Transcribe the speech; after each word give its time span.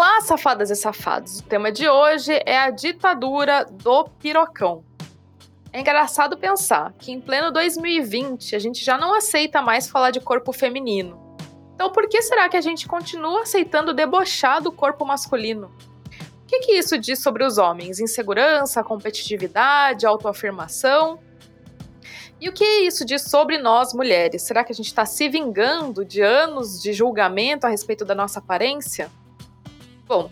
Olá, 0.00 0.20
safadas 0.20 0.70
e 0.70 0.76
safados! 0.76 1.40
O 1.40 1.42
tema 1.42 1.72
de 1.72 1.88
hoje 1.88 2.32
é 2.46 2.56
a 2.56 2.70
ditadura 2.70 3.64
do 3.64 4.04
pirocão. 4.04 4.84
É 5.72 5.80
engraçado 5.80 6.38
pensar 6.38 6.92
que 7.00 7.10
em 7.10 7.20
pleno 7.20 7.50
2020 7.50 8.54
a 8.54 8.60
gente 8.60 8.84
já 8.84 8.96
não 8.96 9.12
aceita 9.12 9.60
mais 9.60 9.90
falar 9.90 10.12
de 10.12 10.20
corpo 10.20 10.52
feminino. 10.52 11.36
Então 11.74 11.90
por 11.90 12.08
que 12.08 12.22
será 12.22 12.48
que 12.48 12.56
a 12.56 12.60
gente 12.60 12.86
continua 12.86 13.42
aceitando 13.42 13.92
debochar 13.92 14.62
do 14.62 14.70
corpo 14.70 15.04
masculino? 15.04 15.66
O 16.06 16.46
que, 16.46 16.60
que 16.60 16.72
isso 16.74 16.96
diz 16.96 17.20
sobre 17.20 17.42
os 17.42 17.58
homens? 17.58 17.98
Insegurança, 17.98 18.84
competitividade, 18.84 20.06
autoafirmação? 20.06 21.18
E 22.40 22.48
o 22.48 22.52
que 22.52 22.64
isso 22.86 23.04
diz 23.04 23.22
sobre 23.22 23.58
nós 23.58 23.92
mulheres? 23.92 24.42
Será 24.42 24.62
que 24.62 24.70
a 24.70 24.76
gente 24.76 24.86
está 24.86 25.04
se 25.04 25.28
vingando 25.28 26.04
de 26.04 26.22
anos 26.22 26.80
de 26.80 26.92
julgamento 26.92 27.66
a 27.66 27.68
respeito 27.68 28.04
da 28.04 28.14
nossa 28.14 28.38
aparência? 28.38 29.10
Bom, 30.08 30.30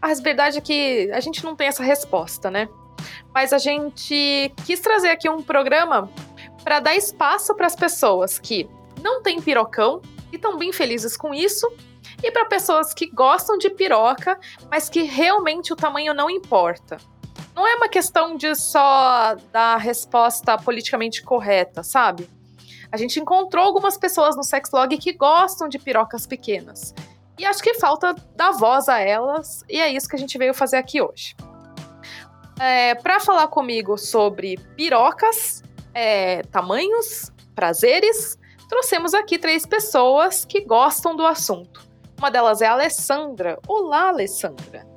a 0.00 0.14
verdade 0.14 0.58
é 0.58 0.60
que 0.60 1.10
a 1.12 1.18
gente 1.18 1.44
não 1.44 1.56
tem 1.56 1.66
essa 1.66 1.82
resposta, 1.82 2.48
né? 2.48 2.68
Mas 3.34 3.52
a 3.52 3.58
gente 3.58 4.52
quis 4.64 4.78
trazer 4.78 5.08
aqui 5.08 5.28
um 5.28 5.42
programa 5.42 6.08
para 6.62 6.78
dar 6.78 6.94
espaço 6.94 7.52
para 7.56 7.66
as 7.66 7.74
pessoas 7.74 8.38
que 8.38 8.68
não 9.02 9.22
têm 9.22 9.42
pirocão 9.42 10.00
e 10.32 10.36
estão 10.36 10.56
bem 10.56 10.72
felizes 10.72 11.16
com 11.16 11.34
isso, 11.34 11.68
e 12.22 12.30
para 12.30 12.44
pessoas 12.44 12.94
que 12.94 13.06
gostam 13.06 13.58
de 13.58 13.68
piroca, 13.68 14.38
mas 14.70 14.88
que 14.88 15.02
realmente 15.02 15.72
o 15.72 15.76
tamanho 15.76 16.14
não 16.14 16.30
importa. 16.30 16.98
Não 17.54 17.66
é 17.66 17.74
uma 17.74 17.88
questão 17.88 18.36
de 18.36 18.54
só 18.54 19.34
dar 19.52 19.76
resposta 19.78 20.56
politicamente 20.56 21.22
correta, 21.22 21.82
sabe? 21.82 22.28
A 22.92 22.96
gente 22.96 23.18
encontrou 23.18 23.64
algumas 23.64 23.96
pessoas 23.98 24.36
no 24.36 24.44
Sexlog 24.44 24.96
que 24.98 25.12
gostam 25.12 25.68
de 25.68 25.78
pirocas 25.78 26.26
pequenas. 26.26 26.94
E 27.38 27.44
acho 27.44 27.62
que 27.62 27.74
falta 27.74 28.14
dar 28.34 28.52
voz 28.52 28.88
a 28.88 28.98
elas, 28.98 29.62
e 29.68 29.78
é 29.80 29.92
isso 29.92 30.08
que 30.08 30.16
a 30.16 30.18
gente 30.18 30.38
veio 30.38 30.54
fazer 30.54 30.76
aqui 30.76 31.02
hoje. 31.02 31.36
É, 32.58 32.94
para 32.94 33.20
falar 33.20 33.48
comigo 33.48 33.98
sobre 33.98 34.56
pirocas, 34.74 35.62
é, 35.92 36.42
tamanhos, 36.44 37.30
prazeres, 37.54 38.38
trouxemos 38.68 39.12
aqui 39.12 39.38
três 39.38 39.66
pessoas 39.66 40.44
que 40.44 40.62
gostam 40.62 41.14
do 41.14 41.26
assunto. 41.26 41.86
Uma 42.18 42.30
delas 42.30 42.62
é 42.62 42.66
a 42.66 42.72
Alessandra. 42.72 43.58
Olá, 43.68 44.08
Alessandra. 44.08 44.95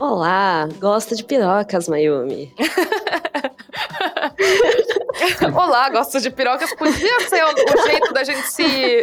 Olá, 0.00 0.68
gosta 0.78 1.16
de 1.16 1.24
pirocas, 1.24 1.88
Mayumi. 1.88 2.54
Olá, 5.52 5.90
gosto 5.90 6.20
de 6.20 6.30
pirocas. 6.30 6.72
Podia 6.74 7.28
ser 7.28 7.44
o, 7.44 7.48
o, 7.48 7.82
jeito 7.84 8.12
da 8.12 8.22
gente 8.22 8.48
se, 8.48 9.02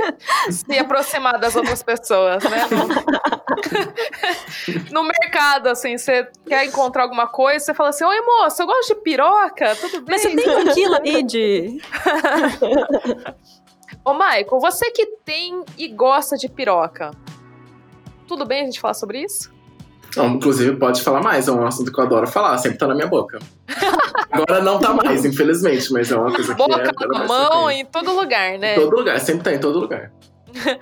se 0.49 0.77
aproximar 0.77 1.37
das 1.37 1.53
outras 1.53 1.83
pessoas, 1.83 2.41
né? 2.45 2.65
No, 2.71 2.87
no 5.03 5.03
mercado, 5.03 5.67
assim, 5.67 5.97
você 5.97 6.29
quer 6.47 6.63
encontrar 6.63 7.03
alguma 7.03 7.27
coisa, 7.27 7.65
você 7.65 7.73
fala 7.73 7.89
assim: 7.89 8.05
Oi, 8.05 8.21
moça, 8.21 8.63
eu 8.63 8.67
gosto 8.67 8.95
de 8.95 9.01
piroca, 9.01 9.75
tudo 9.75 9.99
bem? 10.01 10.15
Mas 10.15 10.21
você 10.21 10.33
tem 10.33 10.57
um 10.57 10.73
quilo 10.73 10.95
aí 10.95 11.23
de. 11.23 11.81
Ô, 14.05 14.13
Michael, 14.13 14.61
você 14.61 14.91
que 14.91 15.07
tem 15.25 15.61
e 15.77 15.89
gosta 15.89 16.37
de 16.37 16.47
piroca, 16.47 17.11
tudo 18.27 18.45
bem 18.45 18.61
a 18.61 18.65
gente 18.65 18.79
falar 18.79 18.93
sobre 18.93 19.21
isso? 19.21 19.53
Não, 20.15 20.27
inclusive, 20.27 20.75
pode 20.77 21.01
falar 21.01 21.21
mais, 21.21 21.47
é 21.47 21.51
um 21.51 21.65
assunto 21.65 21.91
que 21.91 21.99
eu 21.99 22.03
adoro 22.03 22.27
falar, 22.27 22.57
sempre 22.57 22.77
tá 22.77 22.87
na 22.87 22.95
minha 22.95 23.07
boca. 23.07 23.39
Agora 24.31 24.61
não 24.61 24.79
tá 24.79 24.93
mais, 24.93 25.25
infelizmente, 25.25 25.91
mas 25.91 26.11
é 26.11 26.17
uma 26.17 26.31
coisa 26.33 26.53
que 26.53 26.57
boca, 26.57 26.81
é. 26.81 27.07
na 27.07 27.25
mão, 27.25 27.69
em 27.69 27.85
todo 27.85 28.13
lugar, 28.13 28.57
né? 28.57 28.75
Em 28.75 28.79
todo 28.79 28.95
lugar, 28.95 29.19
sempre 29.19 29.43
tá 29.43 29.53
em 29.53 29.59
todo 29.59 29.79
lugar. 29.79 30.11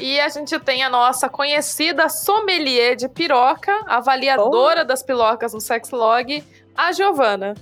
e 0.00 0.20
a 0.20 0.28
gente 0.28 0.58
tem 0.60 0.82
a 0.82 0.90
nossa 0.90 1.28
conhecida 1.28 2.08
sommelier 2.08 2.96
de 2.96 3.08
piroca, 3.08 3.72
avaliadora 3.86 4.82
oh. 4.82 4.84
das 4.84 5.02
pirocas 5.02 5.52
no 5.52 5.60
Sexlog, 5.60 6.44
a 6.76 6.92
Giovana. 6.92 7.54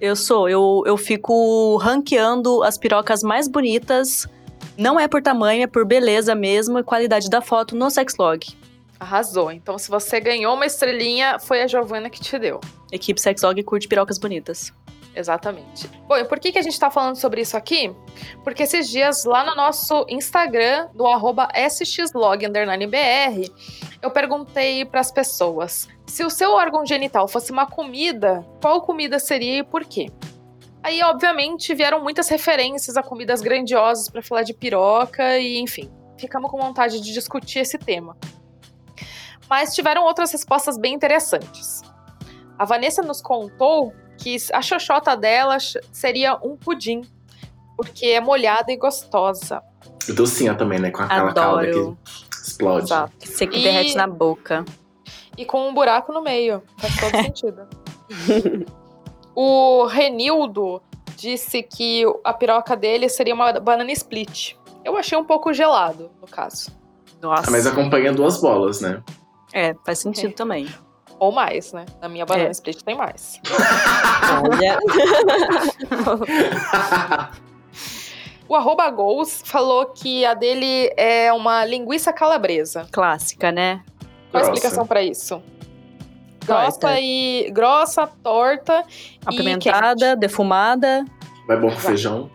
Eu 0.00 0.14
sou, 0.14 0.48
eu, 0.48 0.82
eu 0.86 0.96
fico 0.96 1.76
ranqueando 1.78 2.62
as 2.62 2.76
pirocas 2.76 3.22
mais 3.22 3.48
bonitas. 3.48 4.28
Não 4.76 5.00
é 5.00 5.08
por 5.08 5.22
tamanho, 5.22 5.62
é 5.62 5.66
por 5.66 5.86
beleza 5.86 6.34
mesmo 6.34 6.78
e 6.78 6.82
qualidade 6.82 7.30
da 7.30 7.40
foto 7.40 7.74
no 7.74 7.90
Sexlog. 7.90 8.46
Arrasou. 8.98 9.50
Então, 9.50 9.78
se 9.78 9.90
você 9.90 10.18
ganhou 10.20 10.54
uma 10.54 10.66
estrelinha, 10.66 11.38
foi 11.38 11.62
a 11.62 11.66
Giovana 11.66 12.08
que 12.08 12.20
te 12.20 12.38
deu. 12.38 12.60
Equipe 12.90 13.20
Sexlog 13.20 13.62
curte 13.62 13.88
pirocas 13.88 14.18
bonitas. 14.18 14.72
Exatamente. 15.16 15.88
Bom, 16.06 16.16
e 16.16 16.24
por 16.24 16.38
que, 16.38 16.52
que 16.52 16.58
a 16.58 16.62
gente 16.62 16.78
tá 16.78 16.90
falando 16.90 17.16
sobre 17.16 17.40
isso 17.40 17.56
aqui? 17.56 17.90
Porque 18.44 18.64
esses 18.64 18.88
dias, 18.88 19.24
lá 19.24 19.44
no 19.44 19.54
nosso 19.54 20.04
Instagram, 20.10 20.88
do 20.94 21.06
arroba 21.06 21.48
sxlog_br, 21.54 22.46
eu 24.02 24.10
perguntei 24.10 24.84
para 24.84 25.00
as 25.00 25.10
pessoas: 25.10 25.88
se 26.06 26.22
o 26.22 26.28
seu 26.28 26.52
órgão 26.52 26.84
genital 26.84 27.26
fosse 27.26 27.50
uma 27.50 27.66
comida, 27.66 28.46
qual 28.60 28.82
comida 28.82 29.18
seria 29.18 29.60
e 29.60 29.64
por 29.64 29.86
quê? 29.86 30.10
Aí, 30.82 31.02
obviamente, 31.02 31.74
vieram 31.74 32.02
muitas 32.02 32.28
referências 32.28 32.96
a 32.96 33.02
comidas 33.02 33.40
grandiosas 33.40 34.10
para 34.10 34.22
falar 34.22 34.42
de 34.42 34.52
piroca 34.52 35.38
e, 35.38 35.58
enfim, 35.58 35.90
ficamos 36.18 36.50
com 36.50 36.58
vontade 36.58 37.00
de 37.00 37.12
discutir 37.12 37.60
esse 37.60 37.78
tema 37.78 38.16
mas 39.48 39.74
tiveram 39.74 40.04
outras 40.04 40.32
respostas 40.32 40.76
bem 40.76 40.94
interessantes. 40.94 41.82
A 42.58 42.64
Vanessa 42.64 43.02
nos 43.02 43.20
contou 43.20 43.92
que 44.18 44.36
a 44.52 44.62
xoxota 44.62 45.16
dela 45.16 45.58
seria 45.92 46.36
um 46.42 46.56
pudim, 46.56 47.02
porque 47.76 48.06
é 48.06 48.20
molhada 48.20 48.72
e 48.72 48.76
gostosa. 48.76 49.62
E 50.08 50.12
docinha 50.12 50.54
também, 50.54 50.78
né? 50.78 50.90
Com 50.90 51.02
aquela 51.02 51.32
calda 51.32 51.66
que 51.66 51.96
explode. 52.32 52.86
Exato. 52.86 53.12
Você 53.20 53.46
que 53.46 53.58
e... 53.58 53.62
derrete 53.62 53.96
na 53.96 54.06
boca. 54.06 54.64
E 55.36 55.44
com 55.44 55.68
um 55.68 55.74
buraco 55.74 56.12
no 56.12 56.22
meio. 56.22 56.62
Faz 56.78 56.96
todo 56.98 57.16
sentido. 57.22 57.68
o 59.34 59.84
Renildo 59.86 60.80
disse 61.16 61.62
que 61.62 62.04
a 62.24 62.32
piroca 62.32 62.76
dele 62.76 63.08
seria 63.08 63.34
uma 63.34 63.52
banana 63.60 63.92
split. 63.92 64.54
Eu 64.84 64.96
achei 64.96 65.18
um 65.18 65.24
pouco 65.24 65.52
gelado, 65.52 66.10
no 66.20 66.28
caso. 66.28 66.70
Nossa. 67.20 67.50
Mas 67.50 67.66
acompanha 67.66 68.12
duas 68.12 68.40
bolas, 68.40 68.80
né? 68.80 69.02
É, 69.56 69.74
faz 69.86 70.00
sentido 70.00 70.32
é. 70.32 70.34
também. 70.34 70.68
Ou 71.18 71.32
mais, 71.32 71.72
né? 71.72 71.86
Na 71.98 72.10
minha 72.10 72.26
banana 72.26 72.48
é. 72.48 72.50
split 72.50 72.82
tem 72.82 72.94
mais. 72.94 73.40
Olha. 74.44 74.78
o 78.46 78.54
arroba 78.54 78.90
goals 78.90 79.40
falou 79.46 79.86
que 79.86 80.26
a 80.26 80.34
dele 80.34 80.92
é 80.94 81.32
uma 81.32 81.64
linguiça 81.64 82.12
calabresa. 82.12 82.86
Clássica, 82.92 83.50
né? 83.50 83.82
Qual 84.30 84.42
a 84.42 84.46
explicação 84.46 84.86
para 84.86 85.02
isso? 85.02 85.42
Grossa 86.44 87.00
e. 87.00 87.50
grossa, 87.50 88.06
torta. 88.06 88.84
Apimentada, 89.24 90.14
defumada. 90.14 91.02
Vai 91.48 91.56
bom 91.56 91.70
com 91.70 91.76
feijão. 91.76 92.30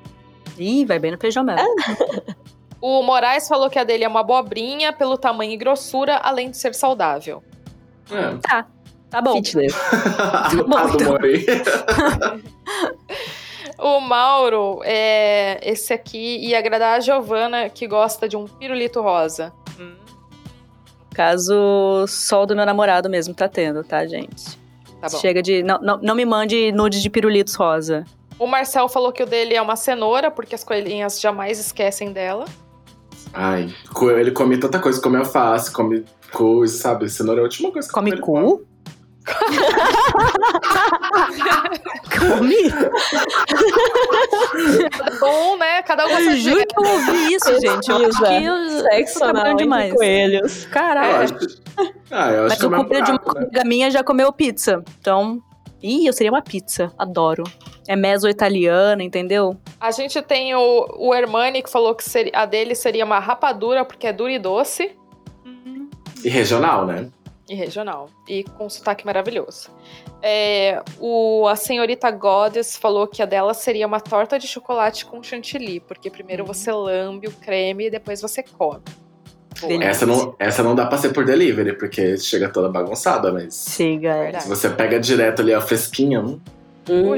Ih, 0.58 0.86
vai 0.86 0.98
bem 0.98 1.12
no 1.12 1.20
feijão 1.20 1.44
mesmo. 1.44 1.62
O 2.81 3.03
Moraes 3.03 3.47
falou 3.47 3.69
que 3.69 3.78
a 3.78 3.84
dele 3.84 4.03
é 4.03 4.08
uma 4.08 4.22
abobrinha 4.22 4.92
pelo 4.92 5.16
tamanho 5.18 5.52
e 5.52 5.58
grossura, 5.58 6.18
além 6.18 6.50
de 6.50 6.58
ser 6.58 6.74
saudável. 6.74 7.44
É. 8.09 8.38
Tá. 8.42 8.66
Tá 9.12 9.22
bom. 9.22 9.36
Fitness. 9.36 9.74
tá 9.78 10.50
bom, 10.63 11.18
o 13.98 14.00
Mauro, 14.00 14.81
é, 14.83 15.60
esse 15.63 15.94
aqui 15.94 16.38
ia 16.48 16.57
agradar 16.57 16.98
a 16.98 17.00
Giovana, 17.00 17.69
que 17.69 17.86
gosta 17.88 18.28
de 18.28 18.38
um 18.38 18.48
pirulito 18.48 19.01
rosa. 19.01 19.54
Hum. 19.78 19.95
Caso 21.13 21.54
o 21.54 22.45
do 22.45 22.56
meu 22.56 22.66
namorado 22.66 23.10
mesmo 23.10 23.33
tá 23.33 23.50
tendo, 23.50 23.83
tá, 23.83 24.07
gente? 24.07 24.57
Tá 25.01 25.10
bom. 25.10 25.18
Chega 25.18 25.42
de. 25.42 25.62
Não, 25.62 25.80
não, 25.81 25.98
não 25.98 26.16
me 26.16 26.24
mande 26.24 26.72
nudes 26.72 27.01
de 27.01 27.10
pirulitos 27.10 27.56
rosa. 27.56 28.06
O 28.39 28.48
Marcel 28.48 28.88
falou 28.88 29.12
que 29.12 29.22
o 29.22 29.25
dele 29.25 29.56
é 29.56 29.62
uma 29.62 29.75
cenoura, 29.75 30.31
porque 30.31 30.56
as 30.56 30.63
coelhinhas 30.63 31.19
jamais 31.19 31.60
esquecem 31.60 32.13
dela. 32.13 32.45
Ai, 33.33 33.74
ele 34.18 34.31
come 34.31 34.57
tanta 34.57 34.80
coisa, 34.80 35.01
come 35.01 35.18
alface, 35.18 35.72
come 35.72 36.06
coisa, 36.31 36.78
sabe? 36.78 37.10
Cenoura 37.10 37.39
é 37.39 37.42
a 37.42 37.44
última 37.44 37.72
coisa 37.72 37.88
que 37.88 37.94
come 37.94 38.18
cu? 38.19 38.66
Comi? 42.19 42.72
Cada 44.89 45.25
um, 45.25 45.57
né? 45.57 45.81
Cada 45.83 46.06
um 46.07 46.10
Eu 46.10 46.36
juro 46.38 46.66
que 46.66 46.80
eu 46.80 46.89
ouvi 46.92 47.33
isso, 47.36 47.60
gente. 47.62 47.89
Eu 47.89 47.98
acho 48.07 48.18
que 48.19 48.44
eu 48.44 48.69
Sexo 48.81 49.19
tô 49.19 49.25
anal 49.25 49.33
trabalhando 49.33 49.51
entre 49.51 49.63
demais. 49.63 49.94
coelhos. 49.94 50.63
Eu 50.66 50.72
Caralho. 50.72 51.24
acho. 51.24 51.33
Ah, 52.10 52.30
eu 52.31 52.45
acho 52.45 52.50
Mas 52.50 52.60
que 52.60 52.66
é 52.66 52.68
o 52.68 52.69
o 52.69 52.72
mesmo 52.72 52.83
cupê 52.83 53.01
de 53.01 53.12
uma 53.12 53.19
né? 53.19 53.42
amiga 53.42 53.63
minha 53.63 53.92
já 53.92 54.04
comeu 54.04 54.31
pizza. 54.33 54.83
Então. 55.00 55.42
Ih, 55.83 56.06
eu 56.06 56.13
seria 56.13 56.31
uma 56.31 56.42
pizza. 56.42 56.92
Adoro. 56.98 57.44
É 57.88 57.95
meso-italiana, 57.95 59.04
entendeu? 59.04 59.57
A 59.80 59.92
gente 59.92 60.22
tem 60.22 60.54
o, 60.56 60.88
o 60.98 61.13
Hermani 61.16 61.63
que 61.63 61.69
falou 61.69 61.95
que 61.95 62.04
seria- 62.07 62.31
a 62.36 62.45
dele 62.45 62.75
seria 62.75 63.04
uma 63.04 63.19
rapadura, 63.19 63.83
porque 63.83 64.06
é 64.07 64.13
dura 64.13 64.31
e 64.31 64.39
doce. 64.39 64.95
E 66.24 66.30
regional, 66.30 66.86
né? 66.86 67.10
E 67.50 67.56
regional. 67.56 68.07
E 68.30 68.44
com 68.44 68.69
sotaque 68.69 69.06
maravilhoso. 69.06 69.69
É, 70.22 70.83
o, 71.00 71.48
a 71.48 71.56
senhorita 71.56 72.12
Goddess 72.12 72.78
falou 72.78 73.07
que 73.07 73.24
a 73.24 73.25
dela 73.25 73.56
seria 73.56 73.88
uma 73.88 74.00
torta 74.00 74.38
de 74.38 74.48
chocolate 74.48 75.04
com 75.06 75.22
chantilly, 75.24 75.80
porque 75.80 76.12
primeiro 76.12 76.45
você 76.45 76.72
lambe 76.72 77.28
o 77.28 77.31
creme 77.31 77.88
e 77.88 77.89
depois 77.89 78.22
você 78.22 78.44
come. 78.44 78.83
Delícia. 79.68 79.90
Essa 79.90 80.06
não, 80.06 80.36
essa 80.40 80.63
não 80.63 80.75
dá 80.75 80.86
pra 80.86 80.98
ser 80.98 81.10
por 81.13 81.25
delivery, 81.25 81.78
porque 81.78 82.18
chega 82.18 82.50
toda 82.50 82.69
bagunçada, 82.69 83.31
mas 83.31 83.54
Siga. 83.54 84.10
é. 84.10 84.40
Se 84.40 84.48
você 84.50 84.69
pega 84.69 85.00
direto 85.00 85.42
ali 85.42 85.54
a 85.54 85.62
fresquinha, 85.62 86.22
hum, 86.22 86.40
Hum. 86.90 87.13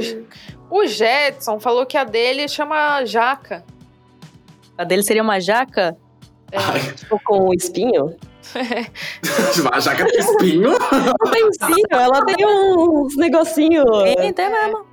O, 0.70 0.80
o 0.82 0.86
Jetson 0.86 1.58
falou 1.60 1.86
que 1.86 1.98
a 1.98 2.04
dele 2.04 2.48
chama 2.50 3.04
jaca. 3.06 3.64
A 4.78 4.84
dele 4.84 5.04
seria 5.04 5.22
uma 5.24 5.40
jaca? 5.40 5.96
É, 6.52 6.58
ai, 6.58 6.82
Tipo, 6.94 7.20
com 7.24 7.48
o 7.50 7.54
espinho? 7.54 8.16
a 9.72 9.80
jaca 9.80 10.06
tem 10.06 10.20
espinho. 10.20 10.70
Não 10.72 11.32
tem 11.32 11.48
espinho, 11.50 11.88
ela 11.92 12.26
tem 12.26 12.46
uns 12.46 13.16
negocinhos. 13.16 13.86
Tem, 14.16 14.34
tem 14.34 14.50
mesmo. 14.50 14.86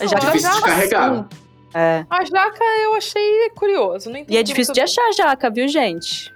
A 0.00 0.06
jaca 0.06 0.26
Difícil 0.26 0.50
de 0.52 0.60
carregar. 0.62 1.28
É. 1.74 2.04
A 2.08 2.24
jaca 2.24 2.64
eu 2.82 2.94
achei 2.94 3.50
curioso. 3.54 4.10
Não 4.10 4.16
entendi 4.16 4.34
E 4.34 4.38
é 4.38 4.42
difícil 4.42 4.74
de 4.74 4.80
achar 4.80 5.12
jaca, 5.12 5.50
viu, 5.50 5.68
gente? 5.68 6.32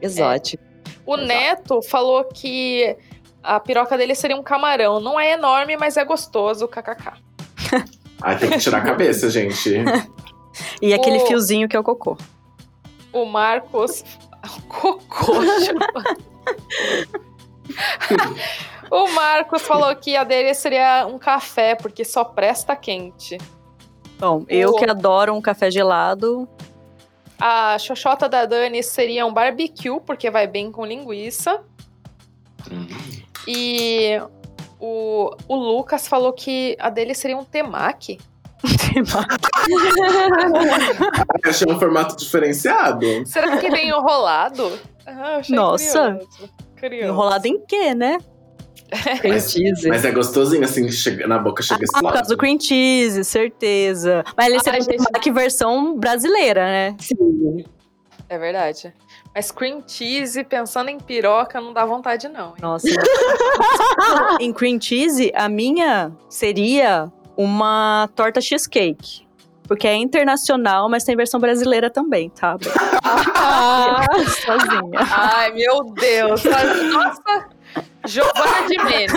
Exótico. 0.00 0.62
O 1.04 1.16
Neto 1.16 1.80
falou 1.82 2.24
que 2.24 2.96
a 3.42 3.60
piroca 3.60 3.96
dele 3.96 4.14
seria 4.14 4.36
um 4.36 4.42
camarão. 4.42 4.98
Não 5.00 5.18
é 5.18 5.32
enorme, 5.32 5.76
mas 5.76 5.96
é 5.96 6.04
gostoso, 6.04 6.66
kkk. 6.68 7.12
Ai, 8.22 8.38
tem 8.38 8.50
que 8.50 8.58
tirar 8.58 8.78
a 8.78 8.84
cabeça, 8.84 9.28
gente. 9.30 9.70
E 10.80 10.94
aquele 10.94 11.18
O- 11.18 11.26
fiozinho 11.26 11.68
que 11.68 11.76
é 11.76 11.78
o 11.78 11.84
cocô. 11.84 12.16
O 13.12 13.26
Marcos. 13.26 14.02
Cocô. 14.68 15.32
o 18.90 19.08
Marcos 19.12 19.62
falou 19.62 19.94
que 19.96 20.16
a 20.16 20.24
dele 20.24 20.54
seria 20.54 21.06
um 21.06 21.18
café, 21.18 21.74
porque 21.74 22.04
só 22.04 22.24
presta 22.24 22.74
quente. 22.74 23.36
Bom, 24.18 24.44
eu 24.48 24.70
O- 24.70 24.76
que 24.76 24.88
adoro 24.88 25.34
um 25.34 25.40
café 25.42 25.70
gelado. 25.70 26.48
A 27.40 27.78
xoxota 27.78 28.28
da 28.28 28.44
Dani 28.46 28.82
seria 28.82 29.24
um 29.26 29.32
barbecue, 29.32 30.00
porque 30.00 30.30
vai 30.30 30.46
bem 30.46 30.72
com 30.72 30.86
linguiça. 30.86 31.62
Hum. 32.70 32.86
E 33.46 34.20
o, 34.80 35.36
o 35.46 35.54
Lucas 35.54 36.08
falou 36.08 36.32
que 36.32 36.76
a 36.80 36.88
dele 36.90 37.14
seria 37.14 37.36
um 37.36 37.44
temaki. 37.44 38.18
Achei 41.44 41.70
um 41.70 41.78
formato 41.78 42.16
diferenciado. 42.16 43.06
Será 43.26 43.58
que 43.58 43.70
vem 43.70 43.88
enrolado? 43.88 44.72
Ah, 45.06 45.36
achei 45.36 45.54
Nossa. 45.54 46.12
curioso. 46.12 46.50
Curioso. 46.80 47.12
Enrolado 47.12 47.46
em 47.46 47.60
quê, 47.64 47.94
né? 47.94 48.18
Cream 49.20 49.40
cheese. 49.40 49.88
Mas 49.88 50.04
é 50.04 50.10
gostosinho, 50.12 50.64
assim, 50.64 50.90
chega, 50.90 51.26
na 51.26 51.38
boca 51.38 51.62
chega 51.62 51.82
esse 51.84 51.92
Ah, 51.96 52.00
por 52.00 52.12
causa 52.12 52.28
do 52.28 52.36
cream 52.36 52.58
cheese, 52.60 53.24
certeza. 53.24 54.24
Mas 54.36 54.46
ele 54.46 54.56
Ah, 54.56 54.60
seria 54.60 54.80
gente. 54.80 54.98
uma 55.00 55.20
que 55.20 55.30
versão 55.32 55.96
brasileira, 55.98 56.64
né? 56.64 56.96
Sim. 57.00 57.64
É 58.28 58.38
verdade. 58.38 58.92
Mas 59.34 59.50
cream 59.50 59.82
cheese, 59.86 60.42
pensando 60.44 60.88
em 60.88 60.98
piroca, 60.98 61.60
não 61.60 61.72
dá 61.72 61.84
vontade, 61.84 62.28
não. 62.28 62.48
hein? 62.50 62.54
Nossa. 62.62 62.86
em 64.40 64.52
cream 64.52 64.80
cheese, 64.80 65.30
a 65.34 65.48
minha 65.48 66.10
seria 66.28 67.10
uma 67.36 68.08
torta 68.14 68.40
cheesecake. 68.40 69.26
Porque 69.68 69.86
é 69.86 69.94
internacional, 69.96 70.88
mas 70.88 71.02
tem 71.02 71.16
versão 71.16 71.40
brasileira 71.40 71.90
também, 71.90 72.30
tá? 72.30 72.56
Ah, 73.02 74.06
Sozinha. 74.44 75.00
Ai, 75.10 75.52
meu 75.52 75.82
Deus. 75.92 76.42
Nossa, 76.44 77.48
Giovana 78.06 78.66
de 78.68 78.76
Menes. 78.84 79.12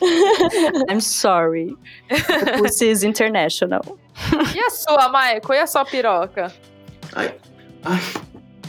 I'm 0.90 1.00
sorry. 1.00 1.74
The 2.08 2.56
pussy 2.58 2.90
is 2.90 3.02
international. 3.02 3.98
E 4.54 4.60
a 4.60 4.70
sua, 4.70 5.08
Maico? 5.08 5.52
E 5.54 5.58
a 5.58 5.66
sua 5.66 5.84
piroca? 5.84 6.52
Ai, 7.14 7.34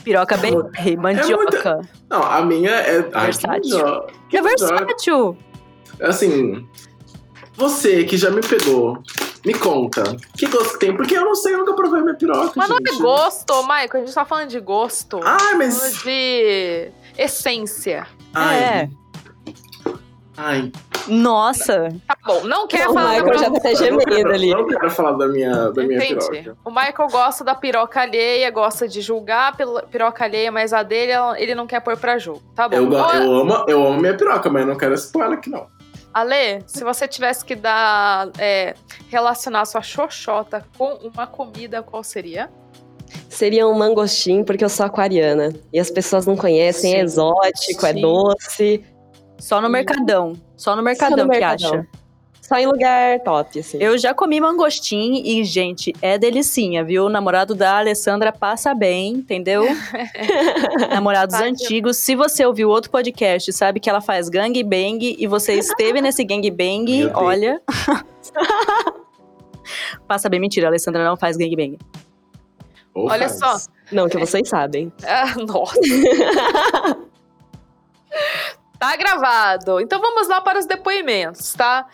Piroca 0.03 0.37
bem 0.37 0.53
mandioca. 0.97 1.81
não, 2.09 2.23
a 2.23 2.41
minha 2.45 2.71
é. 2.71 3.09
Ai, 3.13 3.25
Versátil. 3.25 4.03
Que 4.29 4.37
É 4.37 4.41
versátil. 4.41 5.37
Assim, 6.01 6.65
você 7.55 8.03
que 8.05 8.15
já 8.15 8.29
me 8.29 8.39
pegou, 8.41 9.01
me 9.45 9.53
conta. 9.53 10.03
Que 10.37 10.45
gosto 10.47 10.77
tem? 10.79 10.95
Porque 10.95 11.17
eu 11.17 11.25
não 11.25 11.35
sei, 11.35 11.55
eu 11.55 11.57
nunca 11.59 11.73
provei 11.73 12.01
minha 12.01 12.15
piroca. 12.15 12.53
Mas 12.55 12.69
não 12.69 12.77
é 12.77 12.89
gente. 12.91 13.01
gosto, 13.01 13.63
Maico. 13.63 13.97
A 13.97 13.99
gente 13.99 14.13
tá 14.13 14.23
falando 14.23 14.49
de 14.49 14.59
gosto. 14.61 15.19
Ai, 15.23 15.37
Falando 15.39 15.57
mas. 15.57 16.01
de 16.03 16.91
essência. 17.17 18.07
Ai, 18.33 18.57
É. 18.63 18.89
ai. 20.37 20.71
Falar 21.07 21.89
Tá 22.07 22.17
bom, 22.25 22.43
não 22.43 22.67
quer 22.67 22.87
o 22.89 22.93
falar 22.93 23.15
da 23.15 23.23
Michael 23.23 23.37
já 23.39 23.51
tá 23.51 23.57
até 23.57 23.75
gemendo 23.75 24.27
ali. 24.33 24.49
Eu 24.51 24.57
não 24.57 24.67
quero 24.67 24.91
falar 24.91 25.11
da 25.13 25.27
minha, 25.27 25.71
da 25.71 25.83
minha 25.83 25.97
Entendi. 25.97 26.29
piroca. 26.29 26.57
O 26.65 26.69
Michael 26.69 27.09
gosta 27.09 27.43
da 27.43 27.55
piroca 27.55 28.01
alheia, 28.01 28.51
gosta 28.51 28.87
de 28.87 28.99
julgar 29.01 29.55
pela 29.55 29.83
piroca 29.83 30.23
alheia, 30.25 30.51
mas 30.51 30.73
a 30.73 30.83
dele 30.83 31.13
ele 31.37 31.55
não 31.55 31.65
quer 31.65 31.79
pôr 31.79 31.97
pra 31.97 32.17
jogo. 32.17 32.41
Tá 32.55 32.67
bom. 32.67 32.75
Eu, 32.75 32.87
go- 32.87 32.95
Ó, 32.97 33.13
eu, 33.13 33.35
amo, 33.35 33.65
eu 33.67 33.87
amo 33.87 33.99
minha 34.01 34.15
piroca, 34.17 34.49
mas 34.49 34.61
eu 34.63 34.67
não 34.67 34.77
quero 34.77 34.93
expor 34.93 35.23
ela 35.23 35.35
aqui, 35.35 35.49
não. 35.49 35.65
Ale, 36.13 36.61
se 36.67 36.83
você 36.83 37.07
tivesse 37.07 37.45
que 37.45 37.55
dar. 37.55 38.29
é, 38.37 38.73
relacionar 39.09 39.65
sua 39.65 39.81
xoxota 39.81 40.65
com 40.77 40.93
uma 41.13 41.25
comida, 41.27 41.81
qual 41.83 42.03
seria? 42.03 42.49
Seria 43.29 43.67
um 43.67 43.73
mangostim, 43.77 44.43
porque 44.43 44.65
eu 44.65 44.69
sou 44.69 44.85
aquariana. 44.85 45.53
E 45.71 45.79
as 45.79 45.89
pessoas 45.89 46.25
não 46.25 46.35
conhecem, 46.35 46.93
é 46.93 46.97
Sim. 46.97 47.03
exótico, 47.03 47.85
é 47.85 47.93
Sim. 47.93 48.01
doce. 48.01 48.83
Só 49.37 49.61
no 49.61 49.69
Mercadão. 49.69 50.33
Só 50.55 50.75
no 50.75 50.81
Mercadão 50.81 51.25
no 51.25 51.31
que 51.31 51.39
Mercadão. 51.39 51.73
acha. 51.73 51.87
Só 52.41 52.55
em 52.55 52.65
lugar 52.65 53.19
top, 53.25 53.59
assim. 53.59 53.77
Eu 53.77 53.97
já 53.97 54.13
comi 54.13 54.39
mangostim 54.39 55.21
e, 55.25 55.43
gente, 55.43 55.93
é 56.01 56.17
delicinha, 56.17 56.81
viu? 56.81 57.07
O 57.07 57.09
namorado 57.09 57.53
da 57.53 57.77
Alessandra 57.77 58.31
passa 58.31 58.73
bem, 58.73 59.15
entendeu? 59.15 59.65
Namorados 60.89 61.35
antigos. 61.35 61.97
Se 61.97 62.15
você 62.15 62.45
ouviu 62.45 62.69
outro 62.69 62.89
podcast, 62.89 63.51
sabe 63.51 63.81
que 63.81 63.89
ela 63.89 63.99
faz 63.99 64.29
gangbang 64.29 65.17
e 65.19 65.27
você 65.27 65.55
esteve 65.55 65.99
nesse 65.99 66.23
gangbang, 66.23 67.11
olha. 67.13 67.61
passa 70.07 70.29
bem, 70.29 70.39
mentira, 70.39 70.67
a 70.67 70.69
Alessandra 70.69 71.03
não 71.03 71.17
faz 71.17 71.35
gangbang. 71.35 71.77
Ou 72.93 73.11
Olha 73.11 73.27
faz. 73.27 73.63
só. 73.63 73.69
Não, 73.91 74.07
que 74.07 74.17
vocês 74.17 74.47
sabem. 74.47 74.89
Ah, 75.05 75.35
nossa. 75.35 75.77
tá 78.79 78.95
gravado. 78.95 79.79
Então 79.79 79.99
vamos 79.99 80.27
lá 80.27 80.41
para 80.41 80.59
os 80.59 80.65
depoimentos, 80.65 81.53
tá? 81.53 81.87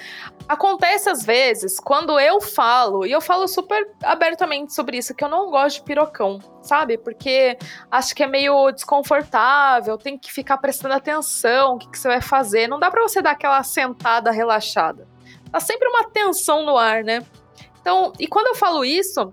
Acontece 0.48 1.10
às 1.10 1.24
vezes 1.24 1.80
quando 1.80 2.20
eu 2.20 2.42
falo, 2.42 3.06
e 3.06 3.12
eu 3.12 3.22
falo 3.22 3.48
super 3.48 3.90
abertamente 4.04 4.74
sobre 4.74 4.98
isso, 4.98 5.16
que 5.16 5.24
eu 5.24 5.30
não 5.30 5.50
gosto 5.50 5.78
de 5.78 5.84
pirocão, 5.84 6.40
sabe? 6.62 6.98
Porque 6.98 7.58
acho 7.90 8.14
que 8.14 8.24
é 8.24 8.28
meio 8.28 8.72
desconfortável, 8.72 9.98
tem 9.98 10.18
que 10.18 10.32
ficar 10.32 10.58
prestando 10.58 10.94
atenção, 10.94 11.76
o 11.76 11.78
que, 11.78 11.90
que 11.90 11.98
você 11.98 12.08
vai 12.08 12.22
fazer. 12.22 12.68
Não 12.68 12.80
dá 12.80 12.92
pra 12.92 13.02
você 13.02 13.22
dar 13.22 13.32
aquela 13.32 13.64
sentada 13.64 14.32
relaxada. 14.32 15.08
Tá 15.52 15.60
sempre 15.60 15.88
uma 15.88 16.04
tensão 16.06 16.66
no 16.66 16.78
ar, 16.78 17.04
né? 17.04 17.24
Então, 17.80 18.12
e 18.20 18.28
quando 18.28 18.48
eu 18.48 18.56
falo 18.56 18.84
isso, 18.84 19.32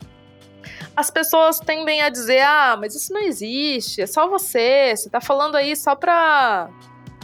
as 0.95 1.11
pessoas 1.11 1.59
tendem 1.59 2.03
a 2.03 2.09
dizer: 2.09 2.43
ah, 2.43 2.77
mas 2.79 2.95
isso 2.95 3.13
não 3.13 3.21
existe, 3.21 4.03
é 4.03 4.07
só 4.07 4.29
você, 4.29 4.95
você 4.95 5.09
tá 5.09 5.21
falando 5.21 5.57
aí 5.57 5.75
só 5.75 5.95
pra 5.95 6.69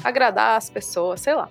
agradar 0.07 0.57
as 0.57 0.71
pessoas, 0.71 1.21
sei 1.21 1.35
lá. 1.35 1.49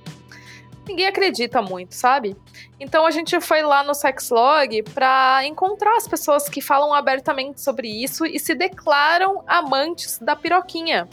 Ninguém 0.88 1.08
acredita 1.08 1.62
muito, 1.62 1.96
sabe? 1.96 2.36
Então 2.80 3.06
a 3.06 3.12
gente 3.12 3.40
foi 3.42 3.64
lá 3.64 3.84
no 3.84 3.96
Sexlog 3.96 4.84
pra 4.94 5.42
encontrar 5.46 5.98
as 5.98 6.08
pessoas 6.08 6.48
que 6.48 6.62
falam 6.62 6.94
abertamente 6.94 7.60
sobre 7.60 7.88
isso 7.88 8.26
e 8.26 8.40
se 8.40 8.54
declaram 8.54 9.44
amantes 9.48 10.20
da 10.20 10.36
piroquinha. 10.36 11.10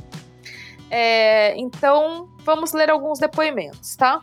É, 0.91 1.57
então 1.57 2.29
vamos 2.41 2.73
ler 2.75 2.91
alguns 2.91 3.19
depoimentos, 3.19 3.97
tá? 3.97 4.21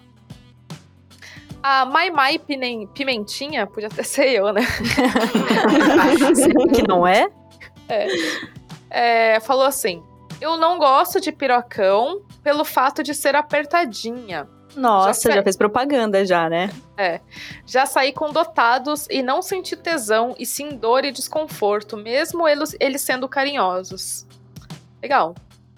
A 1.64 1.84
Mai 1.86 2.12
Mai 2.12 2.40
Pimentinha, 2.40 3.66
podia 3.66 3.88
até 3.88 4.04
ser 4.04 4.30
eu, 4.30 4.54
né? 4.54 4.62
Que 6.74 6.88
não 6.88 7.06
é? 7.08 7.28
é, 8.90 9.40
falou 9.40 9.66
assim: 9.66 10.04
Eu 10.40 10.58
não 10.58 10.78
gosto 10.78 11.20
de 11.20 11.32
pirocão 11.32 12.22
pelo 12.44 12.64
fato 12.64 13.04
de 13.04 13.14
ser 13.14 13.36
apertadinha. 13.36 14.48
Nossa, 14.76 15.30
Já 15.30 15.36
já, 15.38 15.44
fez 15.44 15.58
propaganda 15.58 16.26
já, 16.26 16.50
né? 16.50 16.70
Já 17.66 17.86
saí 17.86 18.14
com 18.14 18.32
dotados 18.32 19.08
e 19.10 19.24
não 19.24 19.42
senti 19.42 19.76
tesão, 19.76 20.36
e 20.38 20.46
sim 20.46 20.70
dor 20.70 21.04
e 21.06 21.12
desconforto, 21.12 21.98
mesmo 21.98 22.48
eles, 22.48 22.76
eles 22.80 23.02
sendo 23.02 23.28
carinhosos. 23.28 24.28
Legal. 25.02 25.34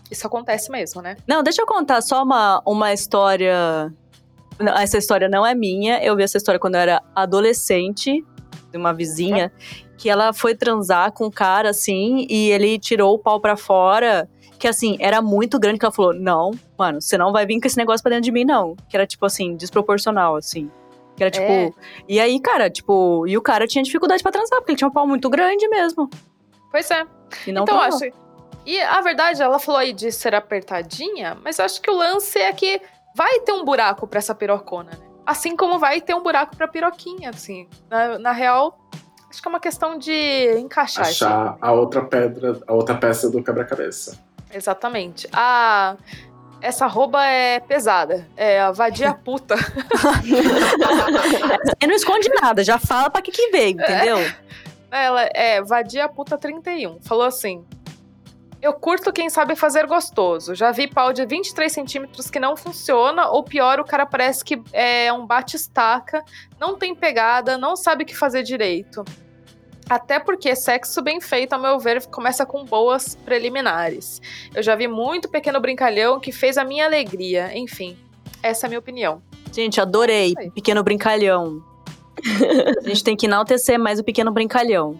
Isso 0.10 0.28
acontece 0.28 0.70
mesmo, 0.70 1.02
né? 1.02 1.16
Não, 1.26 1.42
deixa 1.42 1.62
eu 1.62 1.66
contar 1.66 2.02
só 2.02 2.22
uma, 2.22 2.62
uma 2.66 2.92
história. 2.92 3.94
Essa 4.78 4.98
história 4.98 5.30
não 5.30 5.46
é 5.46 5.56
minha. 5.56 6.04
Eu 6.04 6.18
vi 6.18 6.24
essa 6.24 6.38
história 6.38 6.60
quando 6.60 6.76
eu 6.76 6.82
era 6.82 7.02
adolescente, 7.16 8.26
de 8.70 8.78
uma 8.78 8.94
vizinha, 8.94 9.52
que 9.98 10.10
ela 10.10 10.34
foi 10.34 10.54
transar 10.54 11.14
com 11.14 11.28
um 11.28 11.32
cara 11.32 11.70
assim, 11.70 12.26
e 12.30 12.52
ele 12.52 12.78
tirou 12.78 13.16
o 13.16 13.20
pau 13.20 13.40
pra 13.40 13.56
fora. 13.56 14.30
Que 14.62 14.68
assim, 14.68 14.96
era 15.00 15.24
muito 15.24 15.60
grande, 15.60 15.80
que 15.80 15.86
ela 15.86 15.92
falou: 15.92 16.14
Não, 16.14 16.52
mano, 16.78 17.02
você 17.02 17.18
não 17.18 17.32
vai 17.32 17.48
vir 17.48 17.60
com 17.60 17.66
esse 17.66 17.78
negócio 17.78 18.04
pra 18.04 18.12
dentro 18.12 18.26
de 18.26 18.32
mim, 18.32 18.46
não. 18.46 18.76
Que 18.88 18.96
era, 18.96 19.08
tipo 19.08 19.26
assim, 19.26 19.56
desproporcional, 19.56 20.36
assim. 20.36 20.70
Que 21.18 21.24
era 21.24 21.32
tipo. 21.32 21.52
É. 21.52 21.72
E 22.08 22.20
aí, 22.20 22.40
cara, 22.40 22.70
tipo. 22.70 23.26
E 23.26 23.36
o 23.36 23.42
cara 23.42 23.66
tinha 23.66 23.84
dificuldade 23.84 24.22
pra 24.22 24.32
transar, 24.32 24.60
porque 24.60 24.74
ele 24.74 24.78
tinha 24.78 24.88
um 24.88 24.92
pau 24.92 25.08
muito 25.08 25.28
grande 25.32 25.68
mesmo. 25.68 26.08
Pois 26.70 26.92
é. 26.92 27.08
E 27.48 27.52
não 27.52 27.64
então, 27.64 27.76
transou. 27.76 28.08
acho. 28.08 28.16
E 28.64 28.80
a 28.80 29.02
verdade, 29.02 29.42
ela 29.42 29.58
falou 29.58 29.80
aí 29.80 29.94
de 29.94 30.12
ser 30.12 30.36
apertadinha, 30.36 31.36
mas 31.44 31.58
eu 31.58 31.66
acho 31.66 31.82
que 31.82 31.90
o 31.90 31.96
lance 31.96 32.38
é 32.38 32.54
que 32.54 32.80
vai 33.16 33.40
ter 33.40 33.54
um 33.54 33.66
buraco 33.66 34.06
pra 34.06 34.20
essa 34.20 34.36
pirocona, 34.36 34.92
né? 34.92 35.08
Assim 35.26 35.58
como 35.58 35.80
vai 35.80 36.02
ter 36.02 36.14
um 36.14 36.22
buraco 36.22 36.56
pra 36.56 36.68
piroquinha, 36.68 37.32
assim. 37.32 37.68
Na, 37.90 38.20
na 38.20 38.32
real, 38.32 38.78
acho 39.28 39.42
que 39.42 39.48
é 39.48 39.50
uma 39.50 39.60
questão 39.60 39.98
de 39.98 40.54
encaixar. 40.60 41.08
Achar 41.08 41.58
a 41.60 41.72
outra 41.72 42.04
pedra, 42.04 42.62
a 42.68 42.74
outra 42.74 42.94
peça 42.94 43.28
do 43.28 43.44
quebra-cabeça. 43.44 44.30
Exatamente. 44.54 45.28
A. 45.32 45.96
Essa 46.62 46.86
roupa 46.86 47.26
é 47.26 47.60
pesada. 47.60 48.28
É 48.38 48.62
a 48.62 48.72
vadia 48.72 49.14
puta. 49.14 49.56
E 51.82 51.88
não 51.88 51.96
esconde 51.96 52.30
nada, 52.40 52.64
já 52.64 52.78
fala 52.78 53.10
pra 53.10 53.24
que 53.24 53.32
que 53.32 53.50
veio, 53.50 53.72
entendeu? 53.72 54.18
Ela 54.92 55.24
é 55.34 55.60
vadia 55.64 56.08
puta 56.08 56.38
31. 56.38 57.02
Falou 57.02 57.24
assim: 57.26 57.66
Eu 58.62 58.74
curto 58.74 59.12
quem 59.12 59.30
sabe 59.32 59.56
fazer 59.56 59.88
gostoso. 59.88 60.54
Já 60.54 60.72
vi 60.72 60.88
pau 60.88 61.12
de 61.12 61.26
23 61.26 61.72
centímetros 61.72 62.30
que 62.30 62.40
não 62.40 62.56
funciona, 62.56 63.28
ou 63.30 63.44
pior, 63.44 63.80
o 63.80 63.84
cara 63.84 64.06
parece 64.06 64.46
que 64.46 64.62
é 64.72 65.12
um 65.12 65.26
bate-estaca, 65.26 66.24
não 66.60 66.78
tem 66.78 66.94
pegada, 66.94 67.58
não 67.58 67.76
sabe 67.76 68.04
o 68.04 68.06
que 68.06 68.16
fazer 68.16 68.44
direito. 68.44 69.04
Até 69.92 70.22
porque 70.22 70.56
sexo 70.56 71.02
bem 71.02 71.20
feito, 71.20 71.52
ao 71.52 71.60
meu 71.60 71.78
ver, 71.78 72.06
começa 72.06 72.46
com 72.46 72.64
boas 72.64 73.14
preliminares. 73.26 74.22
Eu 74.56 74.64
já 74.64 74.74
vi 74.74 74.88
muito 74.88 75.28
pequeno 75.28 75.60
brincalhão 75.60 76.18
que 76.18 76.32
fez 76.32 76.58
a 76.58 76.64
minha 76.64 76.86
alegria. 76.86 77.52
Enfim, 77.58 77.98
essa 78.42 78.66
é 78.66 78.68
a 78.68 78.70
minha 78.70 78.80
opinião. 78.80 79.22
Gente, 79.52 79.82
adorei. 79.82 80.34
Aí. 80.38 80.50
Pequeno 80.50 80.82
brincalhão. 80.82 81.62
A 82.80 82.88
gente 82.88 83.04
tem 83.04 83.18
que 83.18 83.26
enaltecer 83.26 83.78
mais 83.78 84.00
o 84.00 84.04
pequeno 84.06 84.32
brincalhão. 84.32 84.98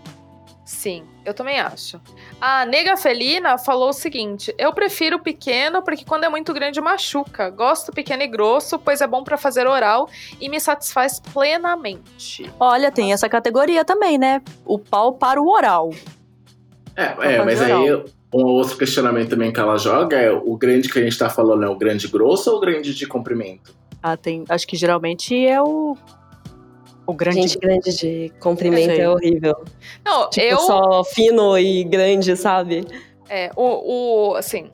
Sim, 0.64 1.04
eu 1.26 1.34
também 1.34 1.60
acho. 1.60 2.00
A 2.40 2.66
nega 2.66 2.96
felina 2.96 3.58
falou 3.58 3.90
o 3.90 3.94
seguinte: 3.94 4.54
eu 4.58 4.72
prefiro 4.74 5.20
pequeno 5.20 5.82
porque 5.82 6.06
quando 6.06 6.24
é 6.24 6.30
muito 6.30 6.54
grande 6.54 6.80
machuca. 6.80 7.50
Gosto 7.50 7.92
pequeno 7.92 8.24
e 8.24 8.28
grosso, 8.28 8.78
pois 8.78 9.02
é 9.02 9.08
bom 9.08 9.24
pra 9.24 9.38
fazer 9.38 9.68
oral 9.68 10.08
e 10.40 10.48
me 10.48 10.60
satisfaz 10.60 11.20
plenamente. 11.20 12.50
Olha, 12.60 12.92
tem 12.92 13.12
essa 13.12 13.28
categoria 13.28 13.84
também, 13.84 14.18
né? 14.18 14.42
O 14.66 14.78
pau 14.78 15.14
para 15.14 15.42
o 15.42 15.50
oral. 15.50 15.92
É, 16.96 17.36
é 17.36 17.44
mas 17.44 17.60
fazer 17.60 17.74
aí 17.74 18.04
um 18.34 18.46
outro 18.46 18.78
questionamento 18.78 19.30
também 19.30 19.52
que 19.52 19.60
ela 19.60 19.78
joga 19.78 20.18
é 20.18 20.32
o 20.32 20.56
grande 20.56 20.90
que 20.90 21.00
a 21.00 21.04
gente 21.04 21.18
tá 21.18 21.30
falando 21.30 21.64
é 21.64 21.70
o 21.70 21.76
grande 21.76 22.08
grosso 22.08 22.50
ou 22.50 22.58
o 22.58 22.60
grande 22.60 22.94
de 22.94 23.06
comprimento? 23.06 23.76
Ah, 24.02 24.16
tem. 24.16 24.46
Acho 24.48 24.68
que 24.68 24.76
geralmente 24.76 25.46
é 25.46 25.62
o. 25.62 25.98
O 27.08 27.14
grande. 27.14 27.42
Gente 27.42 27.58
grande 27.60 27.96
de 27.98 28.32
comprimento 28.40 28.92
é 29.00 29.10
horrível. 29.10 29.64
Não, 30.06 30.30
Tipo, 30.30 30.46
eu. 30.46 30.60
só 30.60 31.04
fino 31.04 31.58
e 31.58 31.84
grande, 31.84 32.36
sabe? 32.38 32.86
É, 33.30 33.52
o, 33.56 34.32
o. 34.32 34.36
Assim. 34.36 34.70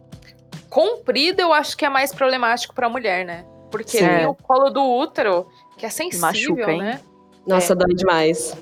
Comprido 0.69 1.41
eu 1.41 1.53
acho 1.53 1.77
que 1.77 1.85
é 1.85 1.89
mais 1.89 2.13
problemático 2.13 2.75
pra 2.75 2.89
mulher, 2.89 3.25
né? 3.25 3.45
Porque 3.71 3.97
Sim. 3.97 4.07
tem 4.07 4.25
o 4.25 4.35
colo 4.35 4.69
do 4.69 4.83
útero, 4.83 5.47
que 5.77 5.85
é 5.85 5.89
sensível, 5.89 6.21
Machuca, 6.27 6.71
hein? 6.71 6.79
né? 6.79 6.99
Nossa, 7.45 7.73
dói 7.73 7.93
demais. 7.95 8.55